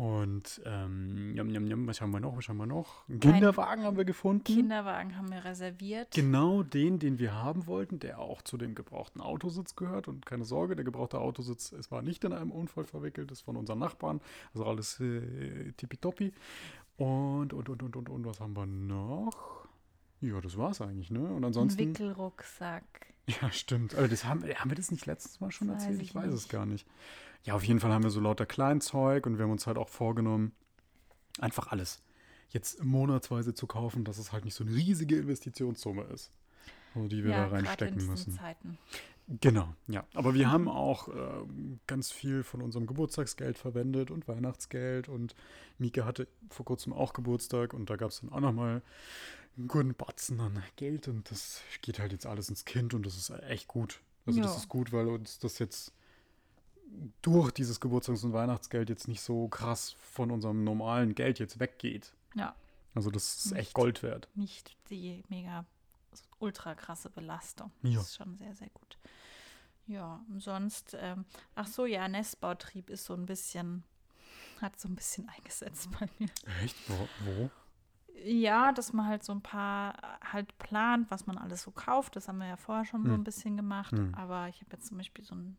[0.00, 2.34] Und ähm, jam, jam, jam, was haben wir noch?
[2.34, 3.06] Was haben wir noch?
[3.06, 4.44] Einen Kinderwagen haben wir gefunden.
[4.44, 6.12] Kinderwagen haben wir reserviert.
[6.12, 10.08] Genau den, den wir haben wollten, der auch zu dem gebrauchten Autositz gehört.
[10.08, 13.58] Und keine Sorge, der gebrauchte Autositz, es war nicht in einem Unfall verwickelt, ist von
[13.58, 14.22] unseren Nachbarn.
[14.54, 16.32] Also alles äh, tippitoppi.
[16.96, 19.68] Und, und, und, und, und, und, was haben wir noch?
[20.22, 21.20] Ja, das war's eigentlich, ne?
[21.20, 21.78] Und Ein ansonsten.
[21.78, 23.09] Wickelrucksack.
[23.40, 23.94] Ja, stimmt.
[23.94, 26.02] Aber das haben, haben wir das nicht letztes Mal schon Das weiß erzählt?
[26.02, 26.48] ich Ich weiß es nicht.
[26.50, 26.86] gar nicht.
[27.44, 29.88] Ja, auf jeden Fall haben wir so lauter Kleinzeug und wir haben uns halt auch
[29.88, 30.52] vorgenommen,
[31.38, 32.02] einfach alles
[32.50, 36.30] jetzt monatsweise zu kaufen, dass es halt nicht so eine riesige Investitionssumme ist,
[36.94, 38.32] die wir ja, da in reinstecken müssen.
[38.32, 38.78] Zeiten.
[39.40, 40.04] Genau, ja.
[40.14, 45.36] Aber wir haben auch ähm, ganz viel von unserem Geburtstagsgeld verwendet und Weihnachtsgeld und
[45.78, 48.82] Mieke hatte vor kurzem auch Geburtstag und da gab es dann auch nochmal
[49.68, 53.30] guten Batzen an Geld und das geht halt jetzt alles ins Kind und das ist
[53.30, 54.00] echt gut.
[54.26, 54.56] Also das Ja.
[54.58, 55.92] ist gut, weil uns das jetzt
[57.22, 62.12] durch dieses Geburtstags- und Weihnachtsgeld jetzt nicht so krass von unserem normalen Geld jetzt weggeht.
[62.34, 62.54] Ja,
[62.94, 63.74] Also das ist echt Nicht.
[63.74, 64.28] Gold wert.
[64.34, 65.64] nicht die mega
[66.40, 67.70] ultra krasse Belastung.
[67.82, 67.98] Ja.
[67.98, 68.98] Das ist schon sehr, sehr gut.
[69.86, 73.84] Ja, sonst, ähm, ach so, ja, Nestbautrieb ist so ein bisschen
[74.60, 76.28] hat so ein bisschen eingesetzt bei mir.
[76.62, 76.76] Echt?
[76.88, 77.08] Wo?
[77.24, 77.50] wo?
[78.24, 82.16] Ja, dass man halt so ein paar halt plant, was man alles so kauft.
[82.16, 83.20] Das haben wir ja vorher schon so Hm.
[83.20, 83.92] ein bisschen gemacht.
[83.92, 84.14] Hm.
[84.14, 85.56] Aber ich habe jetzt zum Beispiel so ein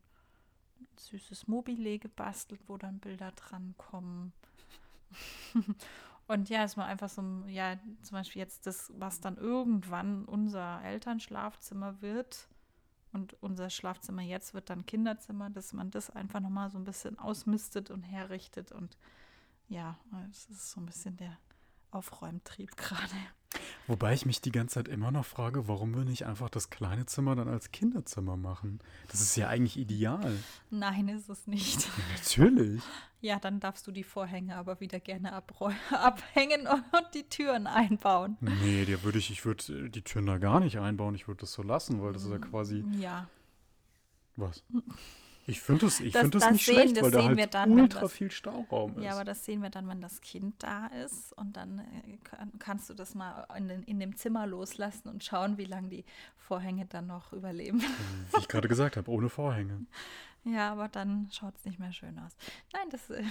[0.98, 4.34] süßes Mobile gebastelt, wo dann Bilder dran kommen.
[6.28, 10.24] Und ja, ist mal einfach so, ein- ja, zum Beispiel jetzt das, was dann irgendwann
[10.26, 12.48] unser Elternschlafzimmer wird
[13.12, 17.20] und unser Schlafzimmer jetzt wird dann Kinderzimmer, dass man das einfach nochmal so ein bisschen
[17.20, 18.98] ausmistet und herrichtet und
[19.68, 19.98] ja,
[20.32, 21.38] es ist so ein bisschen der
[21.92, 23.16] Aufräumtrieb gerade.
[23.88, 27.06] Wobei ich mich die ganze Zeit immer noch frage, warum wir nicht einfach das kleine
[27.06, 28.80] Zimmer dann als Kinderzimmer machen?
[29.10, 30.38] Das ist ja eigentlich ideal.
[30.70, 31.90] Nein, ist es nicht.
[32.16, 32.82] Natürlich.
[33.20, 35.34] Ja, dann darfst du die Vorhänge aber wieder gerne
[35.92, 38.38] abhängen und, die Türen einbauen.
[38.40, 41.16] Nee, der würde ich, ich würde die Türen da gar nicht einbauen.
[41.16, 42.86] Ich würde das so lassen, weil das ist ja quasi.
[42.94, 43.28] Ja,
[44.38, 44.64] Was?
[45.52, 47.38] Ich finde das, ich Das- find das das nicht sehen- schlecht, das weil da halt
[47.38, 49.04] wir dann, ultra das- viel Stauraum ist.
[49.04, 52.52] ja, aber das sehen wir dann, wenn das Kind da ist und dann äh, kann,
[52.60, 56.06] kannst du das mal in, den, in dem Zimmer loslassen und schauen, wie lange die
[56.38, 57.82] Vorhänge dann noch überleben.
[57.82, 59.86] Wie ich gerade gesagt habe, ohne Vorhänge.
[60.44, 62.32] Ja, aber dann schaut es nicht mehr schön aus.
[62.74, 63.24] Nein, das, äh,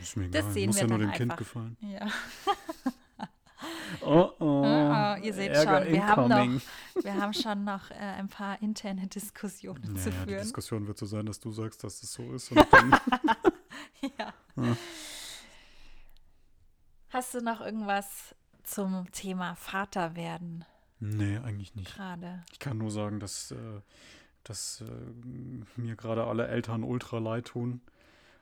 [0.00, 0.52] Ist mir Das egal.
[0.54, 1.36] sehen Muss wir ja nur dem Kind einfach.
[1.36, 1.76] gefallen.
[1.80, 2.08] ja.
[4.00, 4.62] Oh, oh.
[4.64, 6.60] Oh, ihr seht Ärger schon, wir haben noch-.
[7.04, 10.42] Wir haben schon noch äh, ein paar interne Diskussionen zu Naja, die führen.
[10.42, 12.50] Diskussion wird so sein, dass du sagst, dass es so ist.
[12.50, 12.64] Ja.
[14.18, 14.34] Ja.
[17.08, 20.64] Hast du noch irgendwas zum Thema Vater werden
[21.00, 21.94] nee, eigentlich nicht.
[21.94, 22.44] gerade?
[22.52, 23.80] Ich kann nur sagen, dass, äh,
[24.42, 27.80] dass äh, mir gerade alle Eltern ultra leid tun,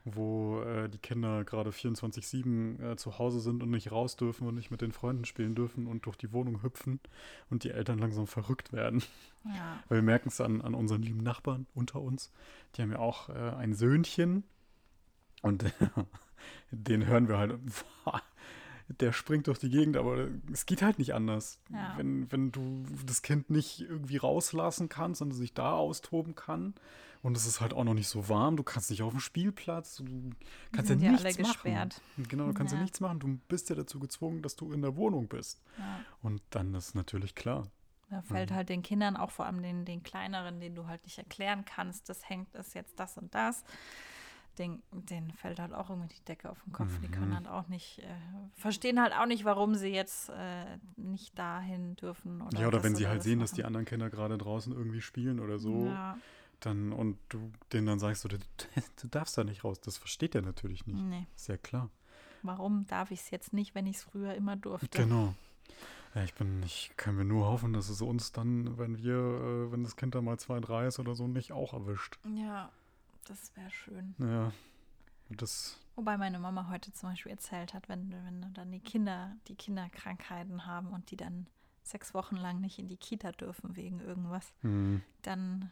[0.05, 4.55] wo äh, die Kinder gerade 24-7 äh, zu Hause sind und nicht raus dürfen und
[4.55, 7.01] nicht mit den Freunden spielen dürfen und durch die Wohnung hüpfen
[7.51, 9.03] und die Eltern langsam verrückt werden.
[9.45, 9.83] Ja.
[9.89, 12.33] Weil wir merken es an, an unseren lieben Nachbarn unter uns.
[12.75, 14.45] Die haben ja auch äh, ein Söhnchen
[15.43, 15.65] und
[16.71, 17.59] den hören wir halt.
[19.01, 21.61] Der springt durch die Gegend, aber es geht halt nicht anders.
[21.71, 21.95] Ja.
[21.97, 26.75] Wenn, wenn du das Kind nicht irgendwie rauslassen kannst und es sich da austoben kann
[27.23, 29.97] und es ist halt auch noch nicht so warm, du kannst nicht auf dem Spielplatz,
[29.97, 30.31] du
[30.73, 31.91] kannst ja ja nichts alle machen.
[32.29, 32.79] Genau, du kannst ja.
[32.79, 32.83] Ja.
[32.83, 33.21] nichts machen.
[33.21, 35.63] Du bist ja dazu gezwungen, dass du in der Wohnung bist.
[35.79, 36.01] ja.
[36.23, 37.69] Und dann ist natürlich klar.
[38.11, 38.55] Da fällt Mhm.
[38.57, 42.09] halt den Kindern, auch vor allem den, den kleineren, den du halt nicht erklären kannst,
[42.11, 43.65] das hängt, ist jetzt das und das.
[44.59, 46.99] Den, den fällt halt auch irgendwie die Decke auf den Kopf.
[47.01, 47.37] Die können Mhm.
[47.37, 48.05] halt auch nicht, äh,
[48.55, 52.43] verstehen halt auch nicht, warum sie jetzt äh, nicht dahin dürfen.
[52.43, 53.69] Oder ja, oder wenn sie halt sehen, dass die machen.
[53.69, 56.19] anderen Kinder gerade draußen irgendwie spielen oder so, Ja,
[56.67, 58.39] dann und du denen dann sagst, du, du,
[59.01, 59.81] du darfst da nicht raus.
[59.81, 61.01] Das versteht er natürlich nicht.
[61.01, 61.27] nee.
[61.37, 61.91] Ist ja klar.
[62.43, 65.03] Warum darf ich es jetzt nicht, wenn ich es früher immer durfte?
[65.03, 65.35] Genau.
[66.15, 69.73] Ja, ich bin, ich kann mir nur hoffen, dass es uns dann, wenn wir, äh,
[69.73, 72.19] wenn das Kind dann mal zwei, drei ist oder so, nicht auch erwischt.
[72.35, 72.71] Ja,
[73.25, 74.15] das wäre schön.
[74.19, 74.53] Ja.
[75.31, 79.55] Das, Wobei meine Mama heute zum Beispiel erzählt hat, wenn, wenn dann die Kinder, die
[79.55, 81.47] Kinder Krankheiten haben und die dann
[81.83, 85.71] sechs Wochen lang nicht in die Kita dürfen wegen irgendwas, hm, dann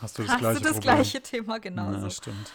[0.00, 0.94] hast du das hast gleiche du das Problem.
[0.94, 1.98] gleiche Thema genauso.
[2.04, 2.52] Ja, stimmt.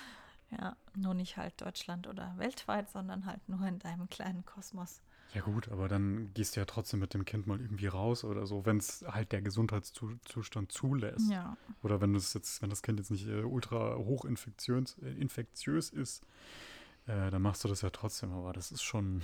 [0.52, 5.02] Ja, nur nicht halt Deutschland oder weltweit, sondern halt nur in deinem kleinen Kosmos.
[5.34, 8.46] Ja gut, aber dann gehst du ja trotzdem mit dem Kind mal irgendwie raus oder
[8.46, 11.32] so, wenn es halt der Gesundheitszustand zulässt.
[11.32, 15.10] Ja, Oder wenn das jetzt, wenn das Kind jetzt nicht äh, ultra hoch infektiös, äh,
[15.10, 16.24] infektiös ist,
[17.08, 18.32] äh, dann machst du das ja trotzdem.
[18.32, 19.24] Aber das ist schon,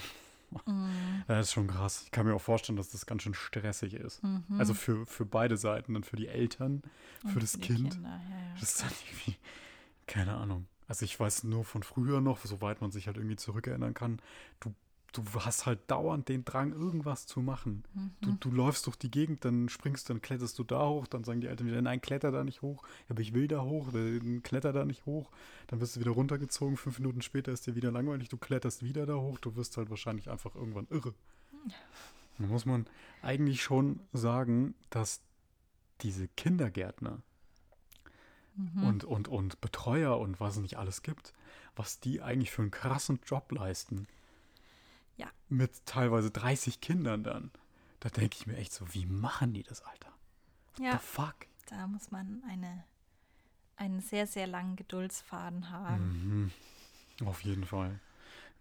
[0.66, 2.04] mm, das ist schon krass.
[2.06, 4.24] Ich kann mir auch vorstellen, dass das ganz schön stressig ist.
[4.24, 4.44] mhm.
[4.58, 6.82] Also für, für beide Seiten, dann für die Eltern,
[7.24, 7.92] Und für das die Kind.
[7.92, 8.54] Kinder, ja, ja.
[8.60, 9.38] Das ist dann irgendwie,
[10.08, 10.68] keine Ahnung.
[10.88, 14.20] Also ich weiß nur von früher noch, soweit man sich halt irgendwie zurückerinnern kann,
[14.60, 14.74] du,
[15.14, 17.84] du hast halt dauernd den Drang, irgendwas zu machen.
[18.22, 18.40] Du, Mhm.
[18.40, 21.48] du läufst durch die Gegend, dann springst, dann kletterst du da hoch, dann sagen die
[21.48, 22.84] Eltern wieder, nein, kletter da nicht hoch.
[23.10, 25.32] Aber ich will da hoch, dann kletter da nicht hoch.
[25.68, 29.06] Dann wirst du wieder runtergezogen, fünf Minuten später ist dir wieder langweilig, du kletterst wieder
[29.06, 31.14] da hoch, du wirst halt wahrscheinlich einfach irgendwann irre.
[32.38, 32.86] Da muss man
[33.22, 35.22] eigentlich schon sagen, dass
[36.02, 37.20] diese Kindergärtner
[38.56, 38.84] Mhm.
[38.84, 41.34] und, und, und Betreuer und was es nicht alles gibt,
[41.76, 44.06] was die eigentlich für einen krassen Job leisten.
[45.20, 45.28] Ja.
[45.50, 47.52] Mit teilweise 30 Kindern dann.
[48.00, 50.12] Da denke ich mir echt so, wie machen die das, Alter?
[50.76, 51.50] What ja, the fuck?
[51.70, 52.84] da muss man eine,
[53.76, 56.52] einen sehr, sehr langen Geduldsfaden haben.
[57.20, 57.28] Mhm.
[57.28, 58.00] Auf jeden Fall.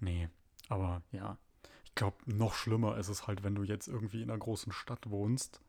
[0.00, 0.28] Nee,
[0.68, 1.36] aber ja.
[1.84, 5.10] Ich glaube, noch schlimmer ist es halt, wenn du jetzt irgendwie in einer großen Stadt
[5.10, 5.60] wohnst,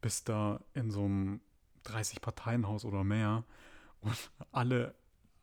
[0.00, 1.40] bist da in so einem
[1.84, 3.44] 30-Parteien-Haus oder mehr
[4.00, 4.94] und alle,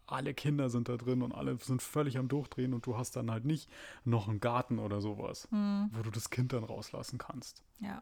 [0.07, 3.31] alle Kinder sind da drin und alle sind völlig am Durchdrehen und du hast dann
[3.31, 3.69] halt nicht
[4.03, 7.63] noch einen Garten oder sowas, Hm, wo du das Kind dann rauslassen kannst.
[7.79, 8.01] ja.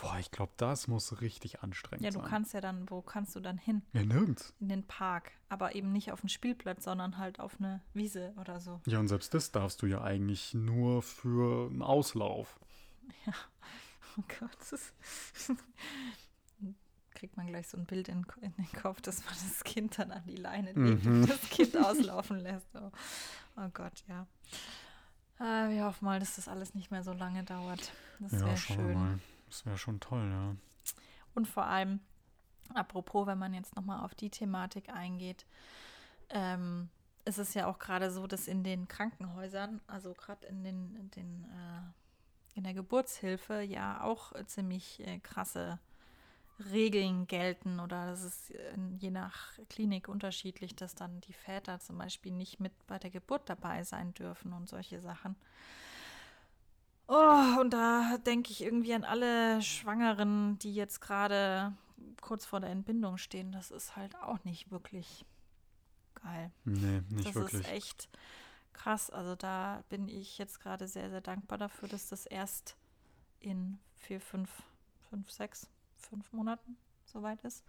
[0.00, 2.22] Boah, ich glaube, das muss richtig anstrengend Ja, sein.
[2.22, 3.82] du kannst ja dann, wo kannst du dann hin?
[3.92, 4.54] Ja, nirgends.
[4.58, 5.32] In den Park.
[5.50, 8.80] Aber eben nicht auf den Spielplatz, sondern halt auf eine Wiese oder so.
[8.86, 12.58] Ja, und selbst das darfst du ja eigentlich nur für einen Auslauf.
[14.16, 14.56] Oh Gott.
[14.60, 14.94] Das ist
[17.14, 20.10] kriegt man gleich so ein Bild in, in, den Kopf, dass man das Kind dann
[20.10, 21.22] an die Leine legt Mhm.
[21.22, 22.66] und das Kind auslaufen lässt.
[22.74, 22.90] Oh,
[23.56, 24.26] oh Gott, ja.
[25.40, 27.92] Äh, wir hoffen mal, dass das alles nicht mehr so lange dauert.
[28.20, 28.94] Das ja, wäre schön.
[28.94, 29.18] mal.
[29.48, 30.56] Das wäre schon toll, ja.
[31.34, 32.00] Und vor allem,
[32.74, 35.46] apropos, wenn man jetzt nochmal auf die Thematik eingeht,
[36.30, 36.88] ähm,
[37.24, 41.10] ist es ja auch gerade so, dass in den Krankenhäusern, also gerade in den, in
[41.10, 41.82] den äh,
[42.54, 45.78] in der Geburtshilfe ja auch ziemlich äh, krasse
[46.72, 51.98] Regeln gelten oder das ist äh, je nach Klinik unterschiedlich, dass dann die Väter zum
[51.98, 55.36] Beispiel nicht mit bei der Geburt dabei sein dürfen und solche Sachen.
[57.06, 61.74] Oh, und da denke ich irgendwie an alle Schwangeren, die jetzt gerade
[62.20, 63.52] kurz vor der Entbindung stehen.
[63.52, 65.26] Das ist halt auch nicht wirklich
[66.22, 66.50] geil.
[66.64, 67.60] Nee, nicht das wirklich.
[67.62, 68.08] ist echt
[68.72, 69.10] krass.
[69.10, 72.76] Also da bin ich jetzt gerade sehr, sehr dankbar dafür, dass das erst
[73.40, 74.50] in vier, fünf,
[75.10, 75.68] fünf, sechs,
[76.04, 77.64] fünf Monaten soweit ist.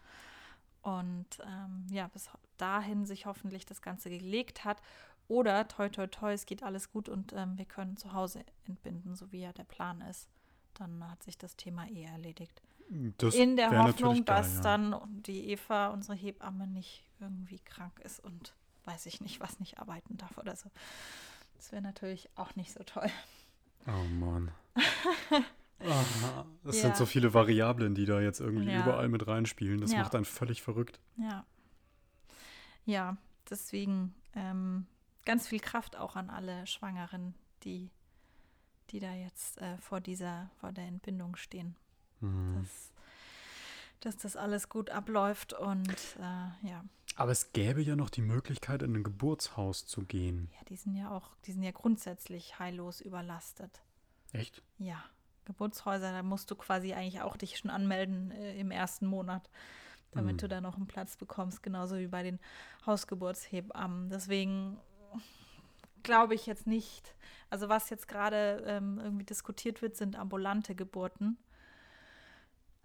[0.82, 4.82] Und ähm, ja, bis dahin sich hoffentlich das Ganze gelegt hat.
[5.28, 9.15] Oder toi, toi, toi, es geht alles gut und ähm, wir können zu Hause entbinden,
[9.15, 10.30] so wie ja der Plan ist.
[10.76, 12.62] Dann hat sich das Thema eh erledigt.
[13.17, 14.62] Das In der Hoffnung, geil, dass ja.
[14.62, 19.80] dann die Eva, unsere Hebamme, nicht irgendwie krank ist und weiß ich nicht, was nicht
[19.80, 20.69] arbeiten darf oder so.
[21.56, 23.10] Das wäre natürlich auch nicht so toll.
[23.88, 24.52] Oh Mann.
[25.80, 26.82] Ah, Es Ja.
[26.84, 28.82] sind so viele Variablen, die da jetzt irgendwie Ja.
[28.82, 29.82] überall mit reinspielen.
[29.82, 30.00] Das Ja.
[30.00, 31.00] macht einen völlig verrückt.
[31.18, 31.46] Ja.
[32.86, 33.18] Ja,
[33.50, 34.86] deswegen ähm,
[35.26, 37.34] ganz viel Kraft auch an alle Schwangeren,
[37.64, 37.90] die,
[38.92, 41.76] die da jetzt äh, vor dieser, vor der Entbindung stehen.
[42.22, 42.56] Mhm.
[42.62, 42.92] Dass,
[44.02, 46.84] dass das alles gut abläuft und äh, ja.
[47.18, 50.50] Aber es gäbe ja noch die Möglichkeit, in ein Geburtshaus zu gehen.
[50.54, 53.82] Ja, die sind ja auch, die sind ja grundsätzlich heillos überlastet.
[54.34, 54.62] Echt?
[54.80, 55.02] Ja,
[55.46, 59.50] Geburtshäuser, da musst du quasi eigentlich auch dich schon anmelden äh, im ersten Monat,
[60.12, 60.44] damit Mhm.
[60.44, 62.40] du da noch einen Platz bekommst, genauso wie bei den
[62.86, 64.10] Hausgeburtshebammen.
[64.10, 64.80] Deswegen
[66.04, 67.16] glaube ich jetzt nicht,
[67.50, 71.38] also was jetzt gerade ähm, irgendwie diskutiert wird, sind ambulante Geburten.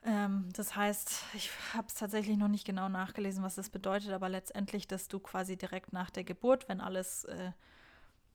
[0.03, 4.29] Ähm, das heißt, ich habe es tatsächlich noch nicht genau nachgelesen, was das bedeutet, aber
[4.29, 7.53] letztendlich, dass du quasi direkt nach der Geburt, wenn alles äh,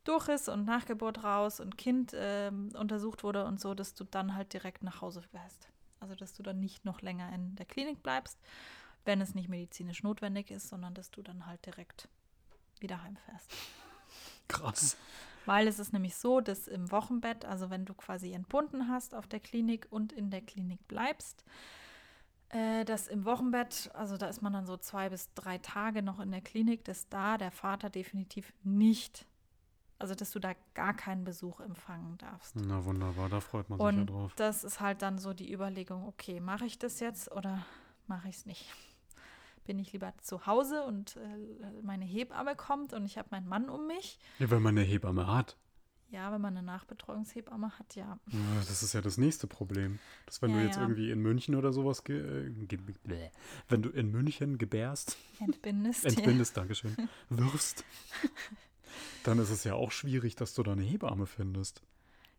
[0.08, 4.36] durch ist und Nachgeburt raus und Kind ähm, untersucht wurde und so, dass du dann
[4.36, 5.70] halt direkt nach Hause fährst.
[6.00, 8.39] Also, dass du dann nicht noch länger in der Klinik bleibst,
[9.06, 12.08] wenn es nicht medizinisch notwendig ist, sondern dass du dann halt direkt
[12.80, 13.52] wieder heimfährst.
[14.48, 14.98] Krass.
[15.46, 19.28] Weil es ist nämlich so, dass im Wochenbett, also wenn du quasi entbunden hast auf
[19.28, 21.44] der Klinik und in der Klinik bleibst,
[22.50, 26.20] äh, dass im Wochenbett, also da ist man dann so zwei bis drei Tage noch
[26.20, 29.26] in der Klinik, dass da der Vater definitiv nicht,
[30.06, 32.56] also dass du da gar keinen Besuch empfangen darfst.
[32.56, 34.34] Na wunderbar, da freut man sich ja Und drauf.
[34.36, 37.65] das ist halt dann so die Überlegung, okay, mache ich das jetzt oder
[38.06, 38.65] mache ich es nicht?
[39.65, 43.68] Bin ich lieber zu Hause und äh, meine Hebamme kommt und ich habe meinen Mann
[43.68, 44.20] um mich?
[44.38, 45.58] Ja, wenn man eine Hebamme hat.
[46.12, 48.20] Ja, wenn man eine Nachbetreuungshebamme hat, ja.
[48.32, 49.98] Ja, Das ist ja das nächste Problem.
[50.28, 50.84] Dass wenn Ja, du jetzt ja.
[50.84, 53.32] irgendwie in München oder sowas, ge äh, ge bläh.
[53.70, 56.06] wenn du in München gebärst, Entbindest.
[56.18, 56.96] entbindest, Dankeschön,
[57.30, 57.84] wirfst,
[59.23, 61.81] dann ist es ja auch schwierig, dass du da eine Hebamme findest.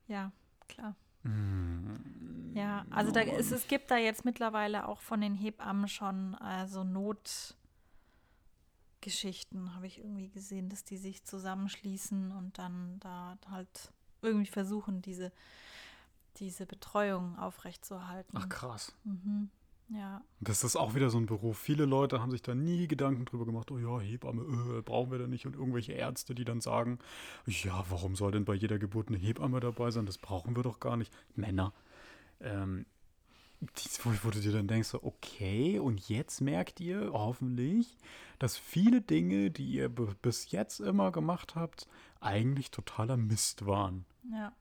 [0.08, 0.32] Ja,
[0.68, 0.94] klar.
[1.22, 2.54] Mm.
[2.54, 3.34] Ja, also Oh da Mann.
[3.34, 9.98] ist, es gibt da jetzt mittlerweile auch von den Hebammen schon also Notgeschichten, habe ich
[9.98, 13.92] irgendwie gesehen, dass die sich zusammenschließen und dann da halt
[14.22, 15.32] irgendwie versuchen, diese,
[16.38, 18.36] diese Betreuung aufrechtzuerhalten.
[18.40, 18.94] Ach krass.
[19.04, 19.50] Mhm.
[19.88, 21.58] Ja, Das ist auch wieder so ein Beruf.
[21.58, 25.18] Viele Leute haben sich da nie Gedanken drüber gemacht, oh ja, Hebamme, äh, brauchen wir
[25.18, 25.46] da nicht.
[25.46, 26.98] Und irgendwelche Ärzte, die dann sagen,
[27.46, 30.06] ja, warum soll denn bei jeder Geburt eine Hebamme dabei sein?
[30.06, 31.12] Das brauchen wir doch gar nicht.
[31.36, 31.72] Männer.
[32.40, 32.86] Ähm,
[34.02, 37.96] wo, wo du dir dann denkst, okay, und jetzt merkt ihr hoffentlich,
[38.38, 41.88] dass viele Dinge, die ihr bis jetzt immer gemacht habt,
[42.20, 44.04] eigentlich totaler Mist waren.
[44.30, 44.52] ja,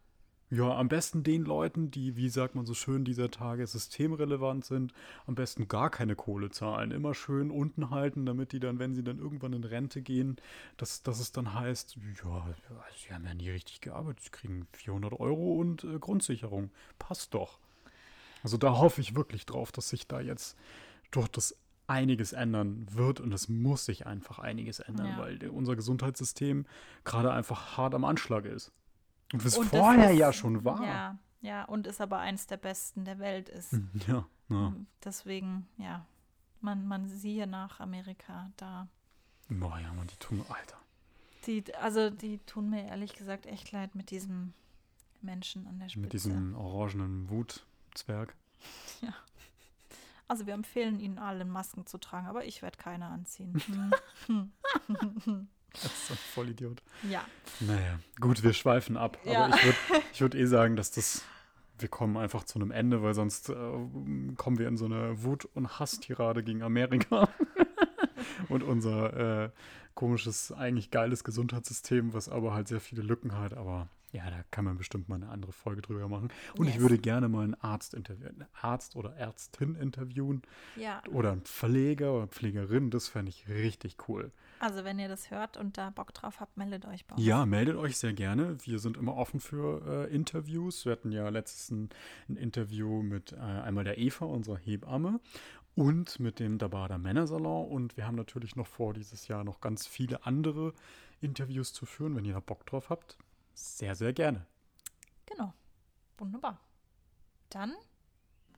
[0.55, 4.93] Ja, am besten den Leuten, die, wie sagt man so schön dieser Tage, systemrelevant sind,
[5.25, 6.91] am besten gar keine Kohle zahlen.
[6.91, 10.37] Immer schön unten halten, damit die dann, wenn sie dann irgendwann in Rente gehen,
[10.77, 12.47] dass, dass es dann heißt, ja,
[12.95, 16.71] sie haben ja nie richtig gearbeitet, sie kriegen 400 Euro und äh, Grundsicherung.
[16.99, 17.59] Passt doch.
[18.41, 20.57] Also da hoffe ich wirklich drauf, dass sich da jetzt
[21.11, 25.17] durch das einiges ändern wird und es muss sich einfach einiges ändern, Ja.
[25.17, 26.65] weil unser Gesundheitssystem
[27.03, 28.71] gerade einfach hart am Anschlag ist.
[29.35, 30.81] Und es Und vorher ist- ja schon war.
[30.83, 33.73] Ja, Ja, und ist aber eins der besten der Welt ist.
[34.07, 34.73] Ja, ja.
[35.03, 36.05] Deswegen, ja,
[36.61, 38.87] man, man siehe nach Amerika da.
[39.49, 40.77] Boah, ja, man, die tun, Alter.
[41.45, 44.53] Die, also die tun mir ehrlich gesagt echt leid mit diesem
[45.21, 45.99] Menschen an der Spitze.
[46.01, 48.35] Mit diesem orangenen Wutzwerg.
[50.27, 53.61] Also wir empfehlen Ihnen allen Masken zu tragen, aber ich werde keine anziehen.
[55.83, 56.81] Das ist ein Vollidiot.
[57.09, 57.23] ja,
[57.59, 59.17] Naja, gut, wir schweifen ab.
[59.25, 59.45] Ja.
[59.45, 59.77] Aber ich würde
[60.13, 61.23] ich würd eh sagen, dass das.
[61.77, 63.53] Wir kommen einfach zu einem Ende, weil sonst äh,
[64.37, 67.27] kommen wir in so eine Wut- und Hasstirade gegen Amerika.
[68.49, 69.49] und unser äh,
[69.93, 73.53] komisches, eigentlich geiles Gesundheitssystem, was aber halt sehr viele Lücken hat.
[73.53, 76.29] Aber ja, da kann man bestimmt mal eine andere Folge drüber machen.
[76.57, 76.81] Und ich Yes.
[76.81, 80.43] würde gerne mal einen Arzt interviewen, einen Arzt oder Ärztin interviewen
[80.77, 81.01] ja.
[81.11, 82.89] oder einen Pfleger oder Pflegerin.
[82.89, 84.31] Das fände ich richtig cool.
[84.59, 87.25] Also wenn ihr das hört und da Bock drauf habt, meldet euch bei uns.
[87.25, 88.57] Ja, meldet euch sehr gerne.
[88.65, 90.85] Wir sind immer offen für äh, Interviews.
[90.85, 91.89] Wir hatten ja letztens ein,
[92.29, 95.19] ein Interview mit äh, einmal der Eva, unserer Hebamme,
[95.75, 97.67] und mit dem Dabada Männersalon.
[97.67, 100.73] Und wir haben natürlich noch vor, dieses Jahr noch ganz viele andere
[101.21, 102.15] Interviews zu führen.
[102.15, 103.17] Wenn ihr da Bock drauf habt,
[103.53, 104.45] sehr, sehr gerne.
[105.25, 105.53] Genau.
[106.17, 106.59] Wunderbar.
[107.49, 107.73] Dann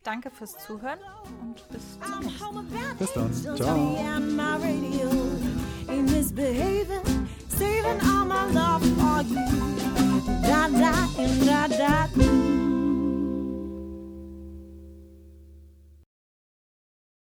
[0.03, 0.99] danke fürs Zuhören
[1.41, 2.95] und bis zum nächsten Mal.
[2.97, 3.33] Bis dann.
[3.33, 3.97] Ciao.
[6.07, 9.45] misbehaving, saving all my love for you.
[10.43, 12.66] Da da and da da.